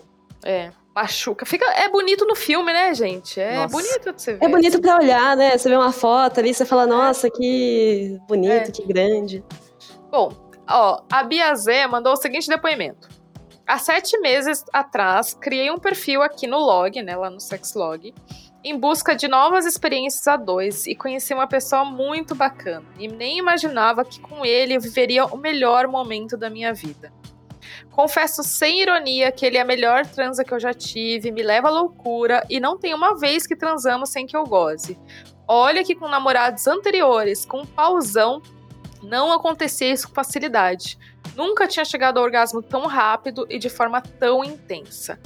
É. 0.43 0.69
Machuca. 0.95 1.45
Fica, 1.45 1.65
é 1.74 1.89
bonito 1.89 2.25
no 2.25 2.36
filme, 2.36 2.72
né, 2.72 2.93
gente? 2.93 3.39
É 3.41 3.55
Nossa. 3.57 3.67
bonito 3.75 4.13
de 4.13 4.22
você 4.22 4.34
ver. 4.36 4.45
É 4.45 4.48
bonito 4.48 4.79
pra 4.79 4.98
olhar, 4.98 5.36
né? 5.36 5.57
Você 5.57 5.67
vê 5.67 5.75
uma 5.75 5.91
foto 5.91 6.39
ali, 6.39 6.53
você 6.53 6.63
fala, 6.65 6.88
nossa, 6.88 7.29
que 7.29 8.17
bonito, 8.27 8.51
É. 8.69 8.72
que 8.72 8.86
grande. 8.86 9.43
Bom, 10.10 10.31
ó, 10.69 11.01
a 11.12 11.24
Bia 11.24 11.53
Zé 11.55 11.86
mandou 11.88 12.13
o 12.13 12.15
seguinte 12.15 12.48
depoimento. 12.48 13.10
Há 13.67 13.79
sete 13.79 14.19
meses 14.19 14.63
atrás, 14.72 15.34
criei 15.34 15.72
um 15.72 15.79
perfil 15.79 16.22
aqui 16.22 16.45
no 16.45 16.60
log, 16.60 17.01
né, 17.01 17.15
lá 17.15 17.31
no 17.31 17.39
Sexlog, 17.39 18.13
em 18.63 18.77
busca 18.77 19.15
de 19.15 19.27
novas 19.27 19.65
experiências 19.65 20.27
a 20.27 20.38
dois 20.38 20.86
e 20.86 20.95
conheci 20.95 21.34
uma 21.34 21.48
pessoa 21.48 21.84
muito 21.84 22.36
bacana. 22.36 22.86
E 23.00 23.07
nem 23.07 23.39
imaginava 23.39 24.05
que 24.05 24.19
com 24.19 24.45
ele 24.45 24.75
eu 24.75 24.81
viveria 24.81 25.25
o 25.25 25.38
melhor 25.38 25.88
momento 25.88 26.38
da 26.38 26.48
minha 26.48 26.75
vida. 26.75 27.12
Confesso 27.89 28.43
sem 28.43 28.81
ironia 28.81 29.31
que 29.31 29.43
ele 29.43 29.57
é 29.57 29.62
a 29.62 29.65
melhor 29.65 30.05
transa 30.05 30.43
que 30.43 30.53
eu 30.53 30.60
já 30.60 30.74
tive, 30.74 31.31
me 31.31 31.41
leva 31.41 31.69
à 31.69 31.72
loucura 31.72 32.45
e 32.48 32.60
não 32.60 32.77
tem 32.77 32.93
uma 32.93 33.17
vez 33.17 33.48
que 33.48 33.55
transamos 33.55 34.12
sem 34.12 34.27
que 34.27 34.38
eu 34.38 34.43
goze. 34.43 35.00
Olha 35.48 35.84
que 35.84 35.95
com 35.95 36.07
namorados 36.07 36.67
anteriores, 36.67 37.45
com 37.45 37.62
um 37.62 37.65
pauzão, 37.65 38.43
não 39.01 39.31
acontecia 39.31 39.91
isso 39.91 40.07
com 40.07 40.13
facilidade. 40.13 40.98
Nunca 41.36 41.68
tinha 41.68 41.84
chegado 41.86 42.18
ao 42.18 42.24
orgasmo 42.24 42.62
tão 42.62 42.86
rápido 42.88 43.46
e 43.50 43.60
de 43.60 43.70
forma 43.70 44.01
tão 44.01 44.44
intensa. 44.44 45.20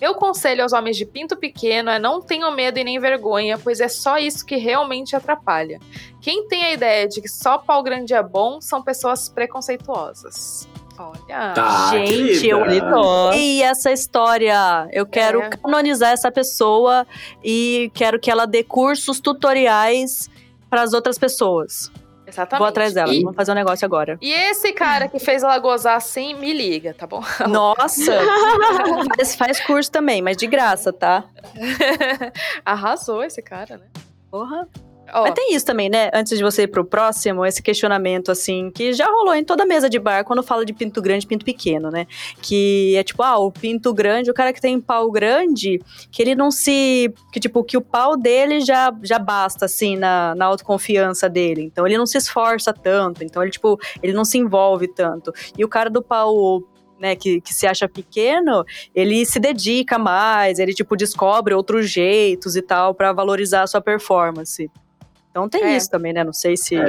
Meu 0.00 0.14
conselho 0.14 0.62
aos 0.62 0.72
homens 0.72 0.96
de 0.96 1.06
pinto 1.06 1.36
pequeno 1.36 1.90
é 1.90 1.98
não 1.98 2.20
tenham 2.20 2.50
medo 2.54 2.78
e 2.78 2.84
nem 2.84 2.98
vergonha, 2.98 3.56
pois 3.58 3.80
é 3.80 3.88
só 3.88 4.18
isso 4.18 4.44
que 4.44 4.56
realmente 4.56 5.16
atrapalha. 5.16 5.80
Quem 6.20 6.46
tem 6.48 6.64
a 6.66 6.72
ideia 6.72 7.08
de 7.08 7.20
que 7.20 7.28
só 7.28 7.56
pau 7.58 7.82
grande 7.82 8.12
é 8.12 8.22
bom 8.22 8.60
são 8.60 8.82
pessoas 8.82 9.28
preconceituosas. 9.28 10.68
Olha. 10.98 11.52
Tá, 11.54 11.90
Gente, 11.90 12.40
querida. 12.40 12.46
eu 12.46 13.32
E 13.34 13.62
essa 13.62 13.90
história, 13.92 14.88
eu 14.92 15.04
quero 15.06 15.42
É. 15.42 15.50
canonizar 15.50 16.12
essa 16.12 16.30
pessoa 16.30 17.06
e 17.44 17.90
quero 17.94 18.18
que 18.18 18.30
ela 18.30 18.46
dê 18.46 18.62
cursos 18.62 19.20
tutoriais 19.20 20.30
para 20.70 20.82
as 20.82 20.92
outras 20.92 21.18
pessoas. 21.18 21.90
Exatamente. 22.26 22.58
Vou 22.58 22.66
atrás 22.68 22.92
dela, 22.92 23.12
E, 23.14 23.22
vamos 23.22 23.36
fazer 23.36 23.52
um 23.52 23.54
negócio 23.54 23.84
agora. 23.84 24.18
e 24.20 24.30
esse 24.32 24.72
cara 24.72 25.08
que 25.08 25.18
fez 25.18 25.42
ela 25.42 25.58
gozar 25.58 25.96
assim, 25.96 26.34
me 26.34 26.52
liga, 26.52 26.92
tá 26.94 27.06
bom? 27.06 27.22
Nossa! 27.48 28.12
faz, 29.16 29.36
faz 29.36 29.60
curso 29.60 29.90
também, 29.90 30.20
mas 30.20 30.36
de 30.36 30.46
graça, 30.46 30.92
tá? 30.92 31.24
Arrasou 32.64 33.22
esse 33.22 33.40
cara, 33.42 33.76
né? 33.78 33.86
Porra. 34.30 34.68
Ó, 35.12 35.22
Mas 35.22 35.34
tem 35.34 35.54
isso 35.54 35.64
também, 35.64 35.88
né? 35.88 36.10
Antes 36.12 36.36
de 36.36 36.42
você 36.42 36.62
ir 36.62 36.68
pro 36.68 36.84
próximo, 36.84 37.44
esse 37.44 37.62
questionamento, 37.62 38.30
assim, 38.30 38.70
que 38.70 38.92
já 38.92 39.06
rolou 39.06 39.34
em 39.34 39.44
toda 39.44 39.64
mesa 39.64 39.88
de 39.88 39.98
bar 39.98 40.24
quando 40.24 40.42
fala 40.42 40.64
de 40.64 40.72
pinto 40.72 41.00
grande 41.00 41.24
e 41.24 41.28
pinto 41.28 41.44
pequeno, 41.44 41.90
né? 41.90 42.06
Que 42.42 42.96
é 42.96 43.02
tipo, 43.02 43.22
ah, 43.22 43.38
o 43.38 43.52
pinto 43.52 43.92
grande, 43.94 44.30
o 44.30 44.34
cara 44.34 44.52
que 44.52 44.60
tem 44.60 44.80
pau 44.80 45.10
grande, 45.10 45.80
que 46.10 46.22
ele 46.22 46.34
não 46.34 46.50
se. 46.50 47.12
Que, 47.32 47.38
tipo, 47.38 47.62
que 47.62 47.76
o 47.76 47.80
pau 47.80 48.16
dele 48.16 48.60
já, 48.60 48.92
já 49.02 49.18
basta, 49.18 49.66
assim, 49.66 49.96
na, 49.96 50.34
na 50.34 50.46
autoconfiança 50.46 51.28
dele. 51.28 51.62
Então 51.62 51.86
ele 51.86 51.96
não 51.96 52.06
se 52.06 52.18
esforça 52.18 52.72
tanto. 52.72 53.22
Então 53.22 53.42
ele, 53.42 53.52
tipo, 53.52 53.78
ele 54.02 54.12
não 54.12 54.24
se 54.24 54.38
envolve 54.38 54.88
tanto. 54.88 55.32
E 55.56 55.64
o 55.64 55.68
cara 55.68 55.88
do 55.88 56.02
pau 56.02 56.62
né, 56.98 57.14
que, 57.14 57.40
que 57.40 57.54
se 57.54 57.66
acha 57.66 57.88
pequeno, 57.88 58.64
ele 58.94 59.24
se 59.24 59.38
dedica 59.38 59.98
mais, 59.98 60.58
ele, 60.58 60.72
tipo, 60.74 60.96
descobre 60.96 61.54
outros 61.54 61.90
jeitos 61.90 62.56
e 62.56 62.62
tal 62.62 62.94
pra 62.94 63.12
valorizar 63.12 63.62
a 63.62 63.66
sua 63.66 63.80
performance. 63.80 64.70
Então 65.36 65.50
tem 65.50 65.62
É. 65.64 65.76
isso 65.76 65.90
também, 65.90 66.14
né? 66.14 66.24
Não 66.24 66.32
sei 66.32 66.56
se 66.56 66.74
É. 66.76 66.86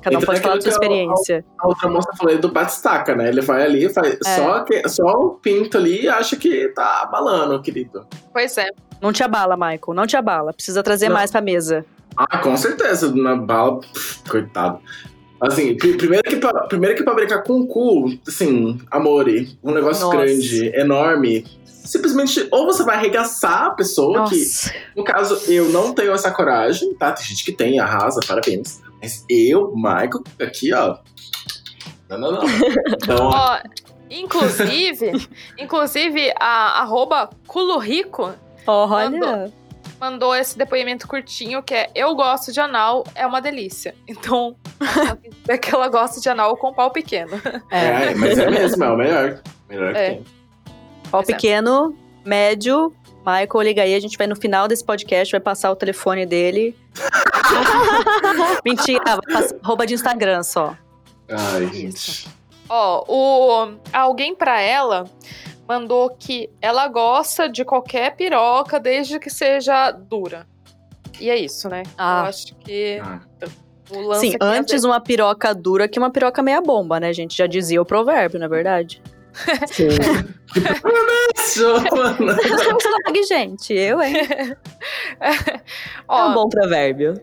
cada 0.00 0.16
um 0.16 0.20
Entra 0.20 0.26
pode 0.26 0.40
falar 0.40 0.54
da 0.54 0.60
sua 0.62 0.70
é 0.70 0.72
experiência. 0.72 1.44
A 1.58 1.68
outra 1.68 1.90
moça 1.90 2.08
falou 2.16 2.38
do 2.38 2.50
batistaca, 2.50 3.14
né? 3.14 3.28
Ele 3.28 3.42
vai 3.42 3.62
ali, 3.64 3.92
faz 3.92 4.16
É. 4.24 4.36
só, 4.36 4.60
que, 4.64 4.88
só 4.88 5.04
o 5.04 5.30
pinto 5.34 5.76
ali 5.76 6.04
e 6.04 6.08
acha 6.08 6.34
que 6.36 6.68
tá 6.68 7.02
abalando, 7.02 7.60
querido. 7.60 8.06
Pois 8.32 8.56
é. 8.56 8.68
Não 8.98 9.12
te 9.12 9.22
abala, 9.22 9.56
Michael, 9.56 9.94
não 9.94 10.06
te 10.06 10.16
abala. 10.16 10.54
Precisa 10.54 10.82
trazer 10.82 11.08
Não. 11.10 11.16
mais 11.16 11.30
pra 11.30 11.42
mesa. 11.42 11.84
Ah, 12.16 12.38
com 12.38 12.56
certeza, 12.56 13.14
na 13.14 13.36
bala, 13.36 13.80
pff, 13.80 14.22
coitado. 14.26 14.78
Assim, 15.38 15.76
pri- 15.76 15.96
primeiro 15.98 16.22
que, 16.30 16.36
pra, 16.36 16.52
primeiro 16.68 16.96
que 16.96 17.02
pra 17.02 17.12
brincar 17.14 17.42
com 17.42 17.60
o 17.60 17.66
cu, 17.66 18.06
assim, 18.26 18.78
amore, 18.90 19.58
um 19.62 19.72
negócio 19.72 20.04
Nossa. 20.06 20.16
grande, 20.16 20.68
enorme, 20.74 21.44
simplesmente, 21.84 22.46
ou 22.50 22.66
você 22.66 22.84
vai 22.84 22.96
arregaçar 22.96 23.64
a 23.66 23.70
pessoa, 23.70 24.24
que 24.28 24.36
Nossa. 24.38 24.72
no 24.96 25.04
caso 25.04 25.34
eu 25.50 25.68
não 25.70 25.92
tenho 25.92 26.12
essa 26.12 26.30
coragem, 26.30 26.94
tá? 26.94 27.12
Tem 27.12 27.24
gente 27.26 27.44
que 27.44 27.52
tem, 27.52 27.78
arrasa, 27.78 28.20
parabéns. 28.26 28.80
Mas 29.00 29.24
eu, 29.28 29.72
Michael, 29.74 30.22
aqui, 30.40 30.72
ó. 30.72 30.98
Não, 32.08 32.18
não, 32.18 32.32
não. 32.32 32.42
Então, 33.02 33.30
Ó, 33.32 33.58
inclusive, 34.10 35.12
inclusive, 35.58 36.32
a 36.38 36.82
arroba 36.82 37.30
Culo 37.46 37.78
Rico 37.78 38.32
Olha. 38.66 39.50
mandou 40.00 40.34
esse 40.36 40.56
depoimento 40.56 41.08
curtinho 41.08 41.62
que 41.62 41.74
é 41.74 41.90
eu 41.94 42.14
gosto 42.14 42.52
de 42.52 42.60
anal, 42.60 43.04
é 43.14 43.26
uma 43.26 43.40
delícia. 43.40 43.94
Então, 44.06 44.54
é 45.48 45.56
que 45.58 45.74
ela 45.74 45.88
gosta 45.88 46.20
de 46.20 46.28
anal 46.28 46.56
com 46.56 46.72
pau 46.72 46.90
pequeno. 46.90 47.40
É, 47.70 48.14
mas 48.14 48.38
é 48.38 48.50
mesmo, 48.50 48.84
é 48.84 48.90
o 48.90 48.96
melhor. 48.96 49.40
Melhor 49.68 49.96
É. 49.96 50.10
que 50.10 50.16
tem. 50.16 50.41
Pau 51.12 51.20
Pois 51.22 51.28
é. 51.28 51.32
pequeno, 51.34 51.94
médio. 52.24 52.92
Michael, 53.18 53.62
liga 53.62 53.82
aí, 53.82 53.94
a 53.94 54.00
gente 54.00 54.16
vai 54.18 54.26
no 54.26 54.34
final 54.34 54.66
desse 54.66 54.82
podcast, 54.84 55.30
vai 55.30 55.40
passar 55.40 55.70
o 55.70 55.76
telefone 55.76 56.26
dele. 56.26 56.74
Mentira, 58.64 59.00
vai 59.04 59.32
passar 59.32 59.56
rouba 59.62 59.86
de 59.86 59.94
Instagram 59.94 60.42
só. 60.42 60.74
Ai, 61.30 61.64
Isso. 61.66 61.72
gente. 62.22 62.28
Ó, 62.68 63.04
o 63.06 63.74
alguém 63.92 64.34
pra 64.34 64.60
ela 64.60 65.04
mandou 65.68 66.10
que 66.18 66.48
ela 66.60 66.88
gosta 66.88 67.48
de 67.48 67.64
qualquer 67.64 68.16
piroca 68.16 68.80
desde 68.80 69.18
que 69.20 69.28
seja 69.30 69.90
dura. 69.90 70.46
E 71.20 71.28
é 71.30 71.36
isso, 71.36 71.68
né? 71.68 71.82
Ah. 71.96 72.22
Eu 72.22 72.28
acho 72.30 72.54
que 72.56 73.00
Ah. 73.04 73.20
o 73.90 74.00
lance 74.00 74.30
Sim, 74.30 74.32
é 74.34 74.38
antes 74.40 74.82
uma 74.84 74.98
piroca 75.00 75.54
dura 75.54 75.86
que 75.86 75.98
uma 75.98 76.10
piroca 76.10 76.42
meia 76.42 76.60
bomba, 76.62 76.98
né, 76.98 77.12
gente? 77.12 77.36
Já 77.36 77.46
dizia 77.46 77.80
o 77.80 77.84
provérbio, 77.84 78.38
não 78.40 78.46
é 78.46 78.48
verdade? 78.48 79.02
Sim. 79.68 79.88
Joana. 81.54 82.34
Hashtag, 82.34 83.22
gente, 83.24 83.72
eu, 83.72 84.00
hein? 84.02 84.14
Ó, 86.08 86.18
É 86.18 86.28
um 86.28 86.34
bom 86.34 86.48
provérbio. 86.48 87.14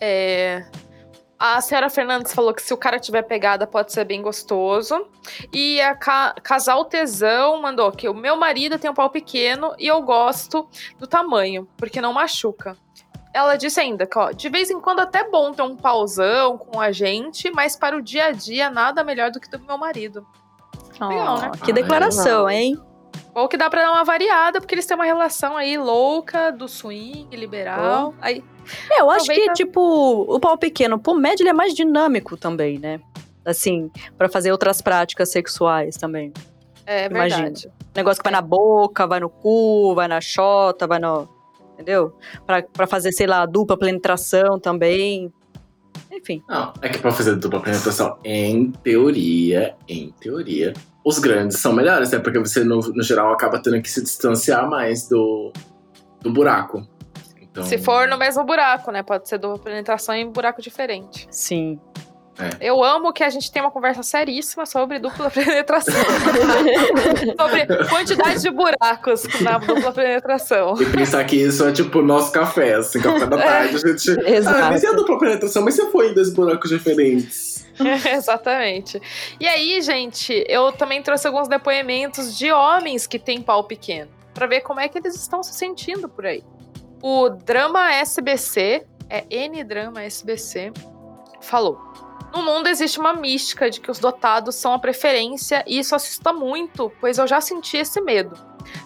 É, 0.00 0.64
A 1.38 1.60
senhora 1.60 1.88
Fernandes 1.90 2.34
falou 2.34 2.52
que 2.54 2.62
se 2.62 2.72
o 2.72 2.76
cara 2.76 2.98
tiver 2.98 3.22
pegada 3.22 3.66
pode 3.66 3.92
ser 3.92 4.04
bem 4.04 4.20
gostoso. 4.22 5.06
E 5.52 5.80
a 5.80 5.94
ca- 5.94 6.34
Casal 6.42 6.84
Tesão 6.84 7.60
mandou 7.60 7.90
que 7.92 8.08
o 8.08 8.14
meu 8.14 8.36
marido 8.36 8.78
tem 8.78 8.90
um 8.90 8.94
pau 8.94 9.10
pequeno 9.10 9.74
e 9.78 9.86
eu 9.86 10.00
gosto 10.02 10.68
do 10.98 11.06
tamanho, 11.06 11.66
porque 11.76 12.00
não 12.00 12.12
machuca. 12.12 12.76
Ela 13.32 13.56
disse 13.56 13.78
ainda 13.78 14.06
que, 14.06 14.18
ó, 14.18 14.32
de 14.32 14.48
vez 14.48 14.70
em 14.70 14.80
quando 14.80 15.00
até 15.00 15.22
bom 15.30 15.52
ter 15.52 15.62
um 15.62 15.76
pauzão 15.76 16.58
com 16.58 16.80
a 16.80 16.90
gente, 16.90 17.48
mas 17.52 17.76
para 17.76 17.96
o 17.96 18.02
dia 18.02 18.26
a 18.26 18.32
dia 18.32 18.68
nada 18.68 19.04
melhor 19.04 19.30
do 19.30 19.38
que 19.40 19.48
do 19.48 19.60
meu 19.60 19.78
marido. 19.78 20.26
Legal, 21.08 21.40
né? 21.40 21.50
Que 21.64 21.72
declaração, 21.72 22.48
hein? 22.48 22.78
Ou 23.34 23.48
que 23.48 23.56
dá 23.56 23.70
pra 23.70 23.82
dar 23.82 23.92
uma 23.92 24.04
variada, 24.04 24.60
porque 24.60 24.74
eles 24.74 24.86
têm 24.86 24.96
uma 24.96 25.04
relação 25.04 25.56
aí 25.56 25.78
louca 25.78 26.50
do 26.50 26.66
swing, 26.68 27.34
liberal. 27.36 28.14
Aí, 28.20 28.42
É, 28.90 29.00
eu 29.00 29.10
acho 29.10 29.26
que, 29.26 29.52
tipo, 29.52 29.80
o 30.28 30.38
pau 30.40 30.56
pequeno, 30.58 30.98
pro 30.98 31.14
médio, 31.14 31.42
ele 31.42 31.50
é 31.50 31.52
mais 31.52 31.72
dinâmico 31.74 32.36
também, 32.36 32.78
né? 32.78 33.00
Assim, 33.44 33.90
pra 34.18 34.28
fazer 34.28 34.52
outras 34.52 34.82
práticas 34.82 35.30
sexuais 35.30 35.96
também. 35.96 36.32
é 36.86 37.06
Imagina. 37.06 37.42
verdade. 37.42 37.70
Negócio 37.94 38.22
que 38.22 38.28
vai 38.28 38.32
na 38.32 38.42
boca, 38.42 39.06
vai 39.06 39.20
no 39.20 39.30
cu, 39.30 39.94
vai 39.94 40.06
na 40.08 40.20
chota, 40.20 40.86
vai 40.86 40.98
no. 40.98 41.28
Entendeu? 41.74 42.14
Pra, 42.46 42.62
pra 42.62 42.86
fazer, 42.86 43.10
sei 43.12 43.26
lá, 43.26 43.46
dupla 43.46 43.76
penetração 43.78 44.58
também. 44.60 45.32
Enfim. 46.10 46.42
Não, 46.48 46.72
é 46.82 46.88
que 46.88 46.98
pra 46.98 47.12
fazer 47.12 47.36
dupla 47.36 47.60
penetração, 47.60 48.18
em 48.24 48.70
teoria, 48.70 49.74
em 49.88 50.12
teoria, 50.20 50.74
os 51.04 51.18
grandes 51.18 51.58
são 51.58 51.72
melhores, 51.72 52.10
né? 52.10 52.18
Porque 52.18 52.38
você, 52.38 52.64
no, 52.64 52.80
no 52.80 53.02
geral, 53.02 53.32
acaba 53.32 53.60
tendo 53.62 53.80
que 53.80 53.90
se 53.90 54.02
distanciar 54.02 54.68
mais 54.68 55.08
do, 55.08 55.52
do 56.20 56.32
buraco. 56.32 56.86
Então, 57.40 57.64
Se 57.64 57.78
for 57.78 58.06
no 58.06 58.16
mesmo 58.16 58.44
buraco, 58.44 58.92
né? 58.92 59.02
Pode 59.02 59.28
ser 59.28 59.38
dupla 59.38 59.58
penetração 59.58 60.14
em 60.14 60.30
buraco 60.30 60.62
diferente. 60.62 61.26
Sim. 61.30 61.80
Eu 62.60 62.82
amo 62.82 63.12
que 63.12 63.22
a 63.22 63.30
gente 63.30 63.50
tem 63.50 63.62
uma 63.62 63.70
conversa 63.70 64.02
seríssima 64.02 64.66
sobre 64.66 64.98
dupla 64.98 65.28
penetração. 65.30 65.94
sobre 67.38 67.66
quantidade 67.88 68.42
de 68.42 68.50
buracos 68.50 69.22
na 69.40 69.58
dupla 69.58 69.92
penetração. 69.92 70.74
E 70.80 70.86
pensar 70.86 71.24
que 71.24 71.36
isso 71.36 71.64
é 71.66 71.72
tipo 71.72 72.02
nosso 72.02 72.32
café, 72.32 72.74
assim, 72.74 73.00
café 73.00 73.26
da 73.26 73.36
tarde, 73.38 73.76
a 73.76 73.78
gente. 73.78 74.10
Ah, 74.10 74.30
Exato. 74.30 74.58
mas 74.70 74.82
e 74.82 74.86
a 74.86 74.92
dupla 74.92 75.18
penetração? 75.18 75.64
Mas 75.64 75.74
você 75.74 75.90
foi 75.90 76.10
em 76.10 76.14
dois 76.14 76.32
buracos 76.32 76.70
diferentes? 76.70 77.66
Exatamente. 78.12 79.00
E 79.38 79.46
aí, 79.46 79.80
gente, 79.80 80.44
eu 80.48 80.72
também 80.72 81.02
trouxe 81.02 81.26
alguns 81.26 81.48
depoimentos 81.48 82.36
de 82.36 82.52
homens 82.52 83.06
que 83.06 83.18
têm 83.18 83.40
pau 83.42 83.64
pequeno, 83.64 84.10
Pra 84.34 84.46
ver 84.46 84.60
como 84.60 84.80
é 84.80 84.88
que 84.88 84.98
eles 84.98 85.14
estão 85.16 85.42
se 85.42 85.52
sentindo 85.54 86.08
por 86.08 86.24
aí. 86.24 86.42
O 87.02 87.28
Drama 87.30 87.92
SBC, 87.94 88.86
é 89.08 89.24
N 89.28 89.64
Drama 89.64 90.02
SBC, 90.02 90.72
falou: 91.40 91.80
No 92.32 92.42
mundo 92.42 92.68
existe 92.68 92.98
uma 93.00 93.12
mística 93.12 93.68
de 93.68 93.80
que 93.80 93.90
os 93.90 93.98
dotados 93.98 94.54
são 94.54 94.72
a 94.72 94.78
preferência 94.78 95.64
e 95.66 95.78
isso 95.78 95.94
assusta 95.94 96.32
muito, 96.32 96.92
pois 97.00 97.18
eu 97.18 97.26
já 97.26 97.40
senti 97.40 97.76
esse 97.76 98.00
medo. 98.00 98.36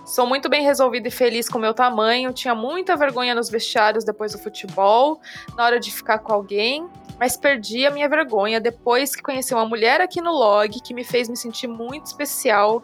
Sou 0.07 0.27
muito 0.27 0.49
bem 0.49 0.63
resolvida 0.63 1.09
e 1.09 1.11
feliz 1.11 1.49
com 1.49 1.59
o 1.59 1.61
meu 1.61 1.75
tamanho, 1.75 2.33
tinha 2.33 2.55
muita 2.55 2.97
vergonha 2.97 3.35
nos 3.35 3.51
vestiários 3.51 4.05
depois 4.05 4.33
do 4.33 4.39
futebol, 4.39 5.21
na 5.57 5.65
hora 5.65 5.79
de 5.79 5.93
ficar 5.93 6.21
com 6.21 6.33
alguém, 6.33 6.89
mas 7.19 7.37
perdi 7.37 7.85
a 7.85 7.91
minha 7.91 8.09
vergonha 8.09 8.61
depois 8.61 9.15
que 9.15 9.23
conheci 9.23 9.53
uma 9.53 9.67
mulher 9.67 10.01
aqui 10.01 10.21
no 10.21 10.33
log 10.33 10.81
que 10.81 10.95
me 10.95 11.05
fez 11.05 11.29
me 11.29 11.37
sentir 11.37 11.67
muito 11.67 12.07
especial 12.07 12.83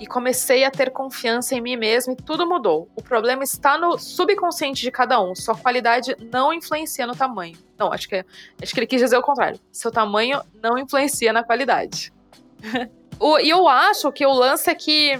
e 0.00 0.06
comecei 0.06 0.64
a 0.64 0.70
ter 0.70 0.90
confiança 0.90 1.54
em 1.54 1.60
mim 1.60 1.76
mesma 1.76 2.12
e 2.12 2.16
tudo 2.16 2.46
mudou. 2.48 2.88
O 2.96 3.02
problema 3.02 3.42
está 3.42 3.76
no 3.78 3.98
subconsciente 3.98 4.82
de 4.82 4.90
cada 4.90 5.20
um. 5.20 5.34
Sua 5.34 5.56
qualidade 5.56 6.16
não 6.32 6.52
influencia 6.52 7.06
no 7.06 7.14
tamanho. 7.16 7.56
Não, 7.78 7.92
acho 7.92 8.08
que, 8.08 8.24
acho 8.62 8.72
que 8.74 8.80
ele 8.80 8.86
quis 8.86 9.00
dizer 9.00 9.16
o 9.16 9.22
contrário. 9.22 9.58
Seu 9.72 9.90
tamanho 9.90 10.40
não 10.62 10.78
influencia 10.78 11.32
na 11.32 11.42
qualidade. 11.42 12.12
O- 13.20 13.40
E 13.40 13.50
eu 13.50 13.66
acho 13.66 14.12
que 14.12 14.24
o 14.24 14.32
lance 14.32 14.70
é 14.70 14.74
que 14.76 15.18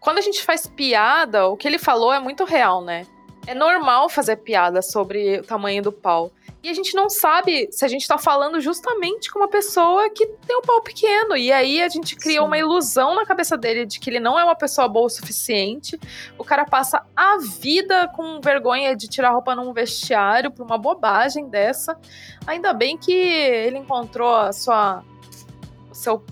quando 0.00 0.18
a 0.18 0.20
gente 0.20 0.42
faz 0.42 0.66
piada, 0.66 1.46
o 1.48 1.56
que 1.56 1.66
ele 1.66 1.78
falou 1.78 2.12
é 2.12 2.18
muito 2.20 2.44
real, 2.44 2.82
né? 2.84 3.06
É 3.46 3.54
normal 3.54 4.10
fazer 4.10 4.36
piada 4.36 4.82
sobre 4.82 5.38
o 5.38 5.42
tamanho 5.42 5.82
do 5.82 5.90
pau. 5.90 6.30
E 6.60 6.68
a 6.68 6.74
gente 6.74 6.94
não 6.94 7.08
sabe 7.08 7.68
se 7.70 7.84
a 7.84 7.88
gente 7.88 8.06
tá 8.06 8.18
falando 8.18 8.60
justamente 8.60 9.30
com 9.30 9.38
uma 9.38 9.48
pessoa 9.48 10.10
que 10.10 10.26
tem 10.26 10.56
um 10.56 10.62
pau 10.62 10.82
pequeno. 10.82 11.36
E 11.36 11.52
aí 11.52 11.80
a 11.80 11.88
gente 11.88 12.16
cria 12.16 12.40
Sim. 12.40 12.44
uma 12.46 12.58
ilusão 12.58 13.14
na 13.14 13.24
cabeça 13.24 13.56
dele 13.56 13.86
de 13.86 14.00
que 14.00 14.10
ele 14.10 14.18
não 14.18 14.38
é 14.38 14.42
uma 14.42 14.56
pessoa 14.56 14.88
boa 14.88 15.06
o 15.06 15.10
suficiente. 15.10 15.98
O 16.36 16.42
cara 16.42 16.64
passa 16.64 17.04
a 17.14 17.38
vida 17.38 18.08
com 18.08 18.40
vergonha 18.40 18.96
de 18.96 19.06
tirar 19.06 19.30
roupa 19.30 19.54
num 19.54 19.72
vestiário 19.72 20.50
por 20.50 20.64
uma 20.66 20.76
bobagem 20.76 21.48
dessa. 21.48 21.96
Ainda 22.44 22.72
bem 22.72 22.98
que 22.98 23.12
ele 23.12 23.78
encontrou 23.78 24.34
a 24.34 24.52
sua, 24.52 25.04
o 25.88 25.94
seu 25.94 26.24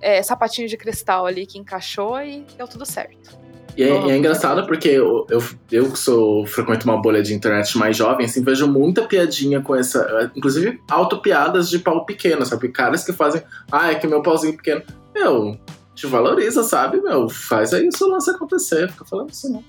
é, 0.00 0.22
sapatinho 0.22 0.66
de 0.66 0.78
cristal 0.78 1.26
ali 1.26 1.46
que 1.46 1.58
encaixou 1.58 2.22
e 2.22 2.46
deu 2.56 2.66
tudo 2.66 2.86
certo. 2.86 3.43
E 3.76 3.82
é, 3.82 3.88
é 3.88 4.16
engraçado 4.16 4.66
porque 4.66 4.88
eu, 4.88 5.26
eu, 5.28 5.42
eu 5.70 5.90
que 5.90 5.98
sou, 5.98 6.46
frequento 6.46 6.84
uma 6.84 7.00
bolha 7.00 7.22
de 7.22 7.34
internet 7.34 7.76
mais 7.76 7.96
jovem, 7.96 8.26
assim, 8.26 8.42
vejo 8.42 8.66
muita 8.68 9.02
piadinha 9.02 9.60
com 9.60 9.74
essa. 9.74 10.30
Inclusive, 10.34 10.80
autopiadas 10.88 11.68
de 11.68 11.78
pau 11.78 12.04
pequeno, 12.04 12.46
sabe? 12.46 12.68
Caras 12.68 13.04
que 13.04 13.12
fazem. 13.12 13.42
Ah, 13.70 13.90
é 13.90 13.94
que 13.96 14.06
meu 14.06 14.22
pauzinho 14.22 14.56
pequeno. 14.56 14.82
Meu, 15.14 15.58
te 15.94 16.06
valoriza, 16.06 16.62
sabe, 16.62 17.00
meu? 17.00 17.28
Faz 17.28 17.72
aí 17.72 17.88
o 17.88 17.96
seu 17.96 18.08
lance 18.08 18.30
acontecer. 18.30 18.90
Fica 18.90 19.04
falando 19.04 19.30
isso, 19.30 19.50
não. 19.52 19.64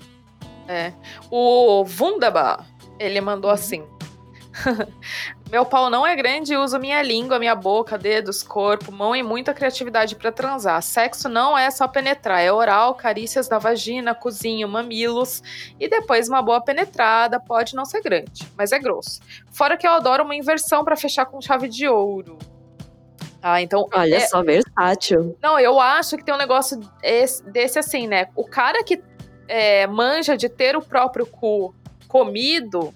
O 1.30 1.84
Wunderbar, 1.84 2.66
ele 2.98 3.20
mandou 3.20 3.50
assim. 3.50 3.84
Meu 5.50 5.64
pau 5.64 5.88
não 5.88 6.06
é 6.06 6.16
grande 6.16 6.52
e 6.52 6.56
uso 6.56 6.78
minha 6.78 7.00
língua, 7.02 7.38
minha 7.38 7.54
boca, 7.54 7.96
dedos, 7.96 8.42
corpo, 8.42 8.90
mão 8.90 9.14
e 9.14 9.22
muita 9.22 9.54
criatividade 9.54 10.16
pra 10.16 10.32
transar. 10.32 10.82
Sexo 10.82 11.28
não 11.28 11.56
é 11.56 11.70
só 11.70 11.86
penetrar, 11.86 12.40
é 12.40 12.50
oral, 12.50 12.94
carícias 12.94 13.46
da 13.46 13.58
vagina, 13.58 14.14
cozinho, 14.14 14.68
mamilos 14.68 15.42
e 15.78 15.88
depois 15.88 16.28
uma 16.28 16.42
boa 16.42 16.60
penetrada. 16.60 17.38
Pode 17.38 17.76
não 17.76 17.84
ser 17.84 18.02
grande, 18.02 18.46
mas 18.56 18.72
é 18.72 18.78
grosso. 18.78 19.20
Fora 19.52 19.76
que 19.76 19.86
eu 19.86 19.92
adoro 19.92 20.24
uma 20.24 20.34
inversão 20.34 20.84
pra 20.84 20.96
fechar 20.96 21.26
com 21.26 21.40
chave 21.40 21.68
de 21.68 21.86
ouro. 21.86 22.36
Ah, 23.40 23.62
então. 23.62 23.86
Olha 23.94 24.16
é- 24.16 24.20
só, 24.26 24.42
versátil. 24.42 25.38
não, 25.40 25.60
eu 25.60 25.78
acho 25.78 26.16
que 26.16 26.24
tem 26.24 26.34
um 26.34 26.38
negócio 26.38 26.80
esse- 27.02 27.44
desse 27.44 27.78
assim, 27.78 28.08
né? 28.08 28.26
O 28.34 28.44
cara 28.44 28.82
que 28.82 29.00
é, 29.46 29.86
manja 29.86 30.36
de 30.36 30.48
ter 30.48 30.76
o 30.76 30.82
próprio 30.82 31.24
cu 31.24 31.72
comido, 32.08 32.92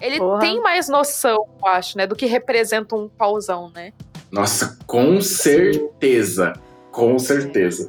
ele 0.00 0.18
Porra. 0.18 0.40
tem 0.40 0.60
mais 0.60 0.88
noção, 0.88 1.46
eu 1.60 1.68
acho, 1.68 1.98
né? 1.98 2.06
Do 2.06 2.16
que 2.16 2.26
representa 2.26 2.96
um 2.96 3.08
pauzão, 3.08 3.70
né? 3.74 3.92
Nossa, 4.30 4.78
com 4.86 5.20
certeza. 5.20 6.52
Com 6.90 7.18
certeza. 7.18 7.86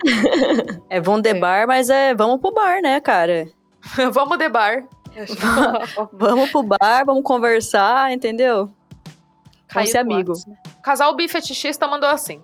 É 0.90 1.00
vão 1.02 1.20
de 1.20 1.34
bar, 1.34 1.66
mas 1.66 1.90
é 1.90 2.14
vamos 2.14 2.40
pro 2.40 2.54
bar, 2.54 2.82
né, 2.82 3.00
cara? 3.00 3.48
Vamos 4.12 4.38
de 4.38 4.48
bar. 4.48 4.84
Vamos 6.14 6.52
pro 6.52 6.64
bar, 6.64 7.04
vamos 7.04 7.24
conversar, 7.24 8.14
entendeu? 8.14 8.70
Caiu 9.68 9.88
ser 9.88 9.98
amigo. 9.98 10.32
Whats, 10.32 10.46
né? 10.46 10.56
O 10.78 10.82
casal 10.82 11.16
bifetichista 11.16 11.88
mandou 11.88 12.10
assim. 12.10 12.42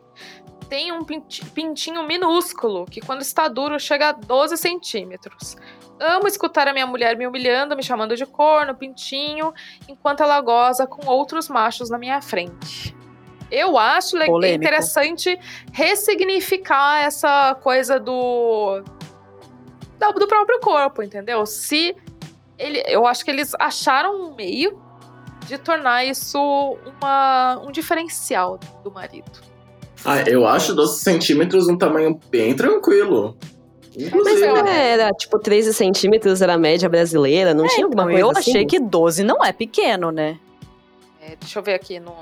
Tem 0.69 0.91
um 0.91 1.03
pinti- 1.03 1.45
pintinho 1.45 2.03
minúsculo 2.03 2.85
que, 2.85 2.99
quando 3.01 3.21
está 3.21 3.47
duro, 3.47 3.79
chega 3.79 4.09
a 4.09 4.11
12 4.11 4.57
centímetros. 4.57 5.55
Amo 5.99 6.27
escutar 6.27 6.67
a 6.67 6.73
minha 6.73 6.85
mulher 6.85 7.15
me 7.17 7.25
humilhando, 7.25 7.75
me 7.75 7.81
chamando 7.81 8.15
de 8.15 8.25
corno, 8.25 8.75
pintinho, 8.75 9.53
enquanto 9.87 10.21
ela 10.21 10.39
goza 10.41 10.85
com 10.85 11.07
outros 11.07 11.47
machos 11.49 11.89
na 11.89 11.97
minha 11.97 12.21
frente. 12.21 12.95
Eu 13.49 13.77
acho 13.77 14.17
Polêmico. 14.25 14.63
interessante 14.63 15.39
ressignificar 15.71 16.99
essa 16.99 17.55
coisa 17.55 17.99
do. 17.99 18.83
do 19.99 20.27
próprio 20.27 20.59
corpo, 20.59 21.01
entendeu? 21.01 21.45
Se 21.45 21.95
ele, 22.57 22.83
eu 22.87 23.07
acho 23.07 23.23
que 23.23 23.31
eles 23.31 23.53
acharam 23.57 24.21
um 24.21 24.35
meio 24.35 24.81
de 25.45 25.57
tornar 25.57 26.03
isso 26.03 26.37
uma, 26.85 27.57
um 27.65 27.71
diferencial 27.71 28.59
do 28.83 28.91
marido. 28.91 29.31
Ah, 30.09 30.21
eu 30.21 30.47
acho 30.47 30.73
12 30.73 31.01
centímetros 31.01 31.67
um 31.67 31.77
tamanho 31.77 32.17
bem 32.31 32.55
tranquilo. 32.55 33.35
Mas 33.93 34.07
Inclusive, 34.07 34.47
não 34.47 34.65
era, 34.67 35.11
tipo, 35.11 35.37
13 35.37 35.73
centímetros 35.73 36.41
era 36.41 36.53
a 36.53 36.57
média 36.57 36.87
brasileira, 36.87 37.53
não 37.53 37.67
tinha 37.67 37.85
alguma 37.85 38.03
Então, 38.03 38.13
coisa 38.13 38.25
eu 38.25 38.29
assim? 38.31 38.51
achei 38.51 38.65
que 38.65 38.79
12 38.79 39.23
não 39.23 39.43
é 39.43 39.51
pequeno, 39.51 40.09
né? 40.11 40.39
É, 41.21 41.35
deixa 41.37 41.59
eu 41.59 41.63
ver 41.63 41.73
aqui 41.73 41.99
no. 41.99 42.13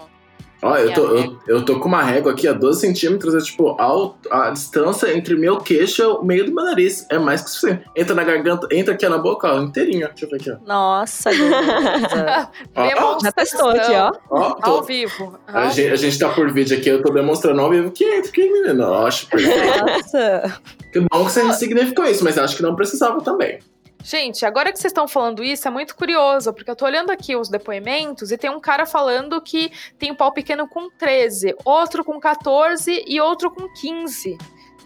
Ó, 0.70 0.78
eu 0.78 0.94
tô, 0.94 1.02
eu, 1.16 1.38
eu 1.48 1.66
tô 1.66 1.80
com 1.80 1.88
uma 1.88 2.02
régua 2.04 2.32
aqui 2.32 2.48
a 2.48 2.54
12 2.54 2.80
centímetros, 2.82 3.34
é 3.36 3.40
tipo, 3.40 3.76
alto, 3.80 4.16
a 4.32 4.50
distância 4.50 5.16
entre 5.16 5.36
meu 5.36 5.58
queixo 5.58 6.02
e 6.02 6.06
o 6.06 6.24
meio 6.24 6.46
do 6.46 6.54
meu 6.54 6.64
nariz. 6.66 7.06
É 7.10 7.18
mais 7.18 7.42
que 7.42 7.50
suficiente. 7.52 7.86
Entra 7.96 8.16
na 8.16 8.24
garganta, 8.24 8.68
entra 8.72 8.94
aqui 8.94 9.08
na 9.08 9.18
boca, 9.18 9.48
ó, 9.54 9.62
inteirinha. 9.62 10.08
Deixa 10.10 10.26
eu 10.26 10.30
ver 10.30 10.36
aqui, 10.38 10.52
ó. 10.52 10.56
Nossa. 10.66 11.30
Ó, 12.76 13.16
ó, 13.16 13.20
Já 13.22 13.32
testou 13.32 13.70
aqui, 13.70 13.92
ó. 13.94 14.12
ó, 14.30 14.54
tô- 14.56 14.72
Ao 14.72 14.84
vivo. 14.84 15.38
a, 15.48 15.68
gente, 15.70 15.92
a 15.92 15.96
gente 15.96 16.20
tá 16.20 16.30
por 16.30 16.52
vídeo 16.52 16.78
aqui, 16.78 16.90
eu 16.90 17.02
tô 17.02 17.12
demonstrando 17.14 17.62
ao 17.62 17.70
vivo 17.70 17.92
que 17.92 18.04
entra, 18.04 18.32
que 18.32 18.42
menino. 18.50 18.84
Eu 18.84 19.06
acho 19.06 19.28
perfeito. 19.28 19.86
Nossa. 19.86 20.60
Que 20.92 21.00
bom 21.00 21.26
que 21.26 21.32
você 21.32 21.54
significou 21.54 22.06
isso, 22.06 22.24
mas 22.24 22.38
acho 22.38 22.56
que 22.58 22.64
não 22.64 22.76
precisava 22.76 23.22
também. 23.22 23.60
Gente, 24.08 24.46
agora 24.46 24.72
que 24.72 24.78
vocês 24.78 24.92
estão 24.92 25.08
falando 25.08 25.44
isso, 25.44 25.68
é 25.68 25.72
muito 25.72 25.96
curioso, 25.96 26.54
porque 26.54 26.70
eu 26.70 26.76
tô 26.76 26.86
olhando 26.86 27.10
aqui 27.10 27.36
os 27.36 27.50
depoimentos 27.50 28.32
e 28.32 28.38
tem 28.38 28.52
um 28.52 28.60
cara 28.60 28.86
falando 28.86 29.42
que 29.42 29.72
tem 29.98 30.12
um 30.12 30.16
pau 30.16 30.32
pequeno 30.32 30.68
com 30.68 30.92
13, 30.92 31.56
outro 31.66 32.06
com 32.06 32.20
14 32.20 33.04
e 33.08 33.20
outro 33.20 33.50
com 33.50 33.68
15. 33.68 34.38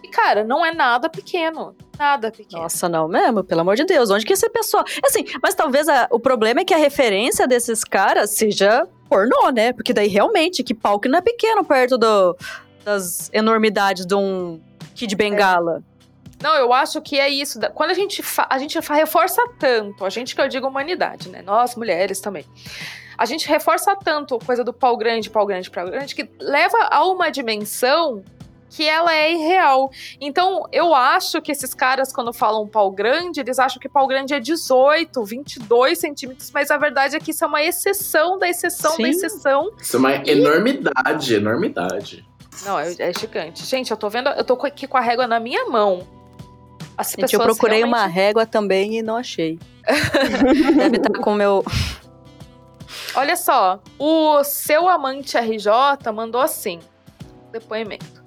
E, 0.02 0.08
cara, 0.08 0.46
não 0.46 0.66
é 0.66 0.74
nada 0.74 1.10
pequeno. 1.10 1.76
Nada 1.98 2.32
pequeno. 2.32 2.62
Nossa, 2.64 2.88
não 2.88 3.10
mesmo, 3.10 3.44
pelo 3.44 3.60
amor 3.60 3.76
de 3.76 3.84
Deus. 3.84 4.10
Onde 4.10 4.26
que 4.26 4.32
esse 4.32 4.50
pessoal. 4.50 4.86
Assim, 5.06 5.26
mas 5.44 5.54
talvez 5.54 5.90
a- 5.90 6.08
o 6.10 6.18
problema 6.18 6.62
é 6.62 6.64
que 6.64 6.74
a 6.74 6.78
referência 6.78 7.46
desses 7.46 7.84
caras 7.84 8.30
seja 8.30 8.88
pornô, 9.10 9.50
né? 9.50 9.74
Porque 9.74 9.92
daí 9.92 10.08
realmente, 10.08 10.64
que 10.64 10.74
pau 10.74 10.98
que 10.98 11.10
não 11.10 11.18
é 11.20 11.22
pequeno 11.22 11.66
perto 11.66 11.98
do, 11.98 12.38
das 12.86 13.30
enormidades 13.34 14.06
de 14.06 14.16
um 14.16 14.62
Kid 14.96 15.14
Bengala. 15.18 15.84
Não, 16.42 16.56
eu 16.56 16.72
acho 16.72 17.02
que 17.02 17.20
é 17.20 17.28
isso. 17.30 17.60
Da- 17.60 17.70
Quando 17.70 17.92
a 17.92 17.94
gente, 17.94 18.24
a 18.50 18.58
gente 18.58 18.80
reforça 18.80 19.42
tanto, 19.60 20.06
a 20.06 20.10
gente 20.10 20.34
que 20.36 20.42
eu 20.42 20.48
digo 20.48 20.68
humanidade, 20.68 21.30
né? 21.30 21.42
Nós, 21.42 21.76
mulheres 21.76 22.20
também. 22.20 22.46
A 23.18 23.26
gente 23.26 23.48
reforça 23.50 23.96
tanto 23.98 24.36
a 24.36 24.40
coisa 24.40 24.64
do 24.64 24.72
pau 24.72 24.96
grande, 24.96 25.30
pau 25.30 25.46
grande, 25.46 25.70
pau 25.70 25.86
grande, 25.86 26.16
que 26.16 26.30
leva 26.40 26.78
a 26.90 27.06
uma 27.06 27.30
dimensão 27.30 28.24
que 28.70 28.88
ela 28.88 29.14
é 29.14 29.34
irreal. 29.34 29.90
Então, 30.22 30.64
eu 30.72 30.94
acho 30.94 31.42
que 31.42 31.52
esses 31.52 31.74
caras, 31.74 32.14
quando 32.14 32.32
falam 32.32 32.68
pau 32.68 32.92
grande, 32.92 33.40
eles 33.42 33.58
acham 33.60 33.80
que 33.80 33.90
pau 33.90 34.08
grande 34.08 34.34
é 34.34 34.40
18, 34.40 35.22
22 35.26 35.98
centímetros, 35.98 36.52
mas 36.54 36.70
a 36.72 36.78
verdade 36.78 37.16
é 37.16 37.20
que 37.20 37.32
isso 37.32 37.44
é 37.44 37.48
uma 37.48 37.64
exceção 37.64 38.38
da 38.38 38.48
exceção 38.48 38.92
Sim. 38.92 39.02
da 39.04 39.10
exceção. 39.10 39.72
Isso 39.82 39.96
é 39.96 40.00
uma 40.00 40.16
enormidade, 40.16 41.34
enormidade. 41.34 42.26
Não, 42.64 42.78
é, 42.80 42.94
é 43.00 43.12
gigante. 43.12 43.66
Gente, 43.66 43.90
eu 43.92 43.98
tô 43.98 44.08
vendo, 44.10 44.30
eu 44.30 44.44
tô 44.44 44.54
aqui 44.66 44.88
com 44.88 44.98
a 44.98 45.02
régua 45.02 45.28
na 45.28 45.40
minha 45.40 45.66
mão. 45.66 46.08
As 47.00 47.12
Gente, 47.12 47.34
eu 47.34 47.40
procurei 47.40 47.78
realmente- 47.78 47.98
uma 47.98 48.06
régua 48.08 48.46
também 48.46 48.98
e 48.98 49.02
não 49.02 49.16
achei. 49.16 49.58
Deve 50.76 50.98
estar 50.98 51.18
com 51.22 51.32
o 51.32 51.36
meu. 51.36 51.64
Olha 53.16 53.38
só, 53.38 53.80
o 53.98 54.44
seu 54.44 54.90
amante 54.90 55.38
RJ 55.38 55.72
mandou 56.14 56.42
assim: 56.42 56.82
depoimento. 57.54 58.22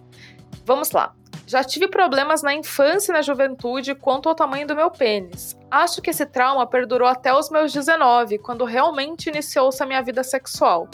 Vamos 0.65 0.91
lá. 0.91 1.13
Já 1.47 1.63
tive 1.63 1.87
problemas 1.87 2.43
na 2.43 2.55
infância 2.55 3.13
e 3.13 3.15
na 3.15 3.21
juventude 3.21 3.95
quanto 3.95 4.31
ao 4.31 4.35
tamanho 4.35 4.67
do 4.67 4.75
meu 4.75 4.91
pênis. 4.91 5.55
Acho 5.71 6.01
que 6.01 6.09
esse 6.09 6.25
trauma 6.25 6.67
perdurou 6.67 7.07
até 7.07 7.35
os 7.35 7.51
meus 7.51 7.75
19, 7.75 8.39
quando 8.39 8.65
realmente 8.65 9.29
iniciou-se 9.29 9.83
a 9.83 9.87
minha 9.87 10.01
vida 10.03 10.25
sexual. 10.25 10.89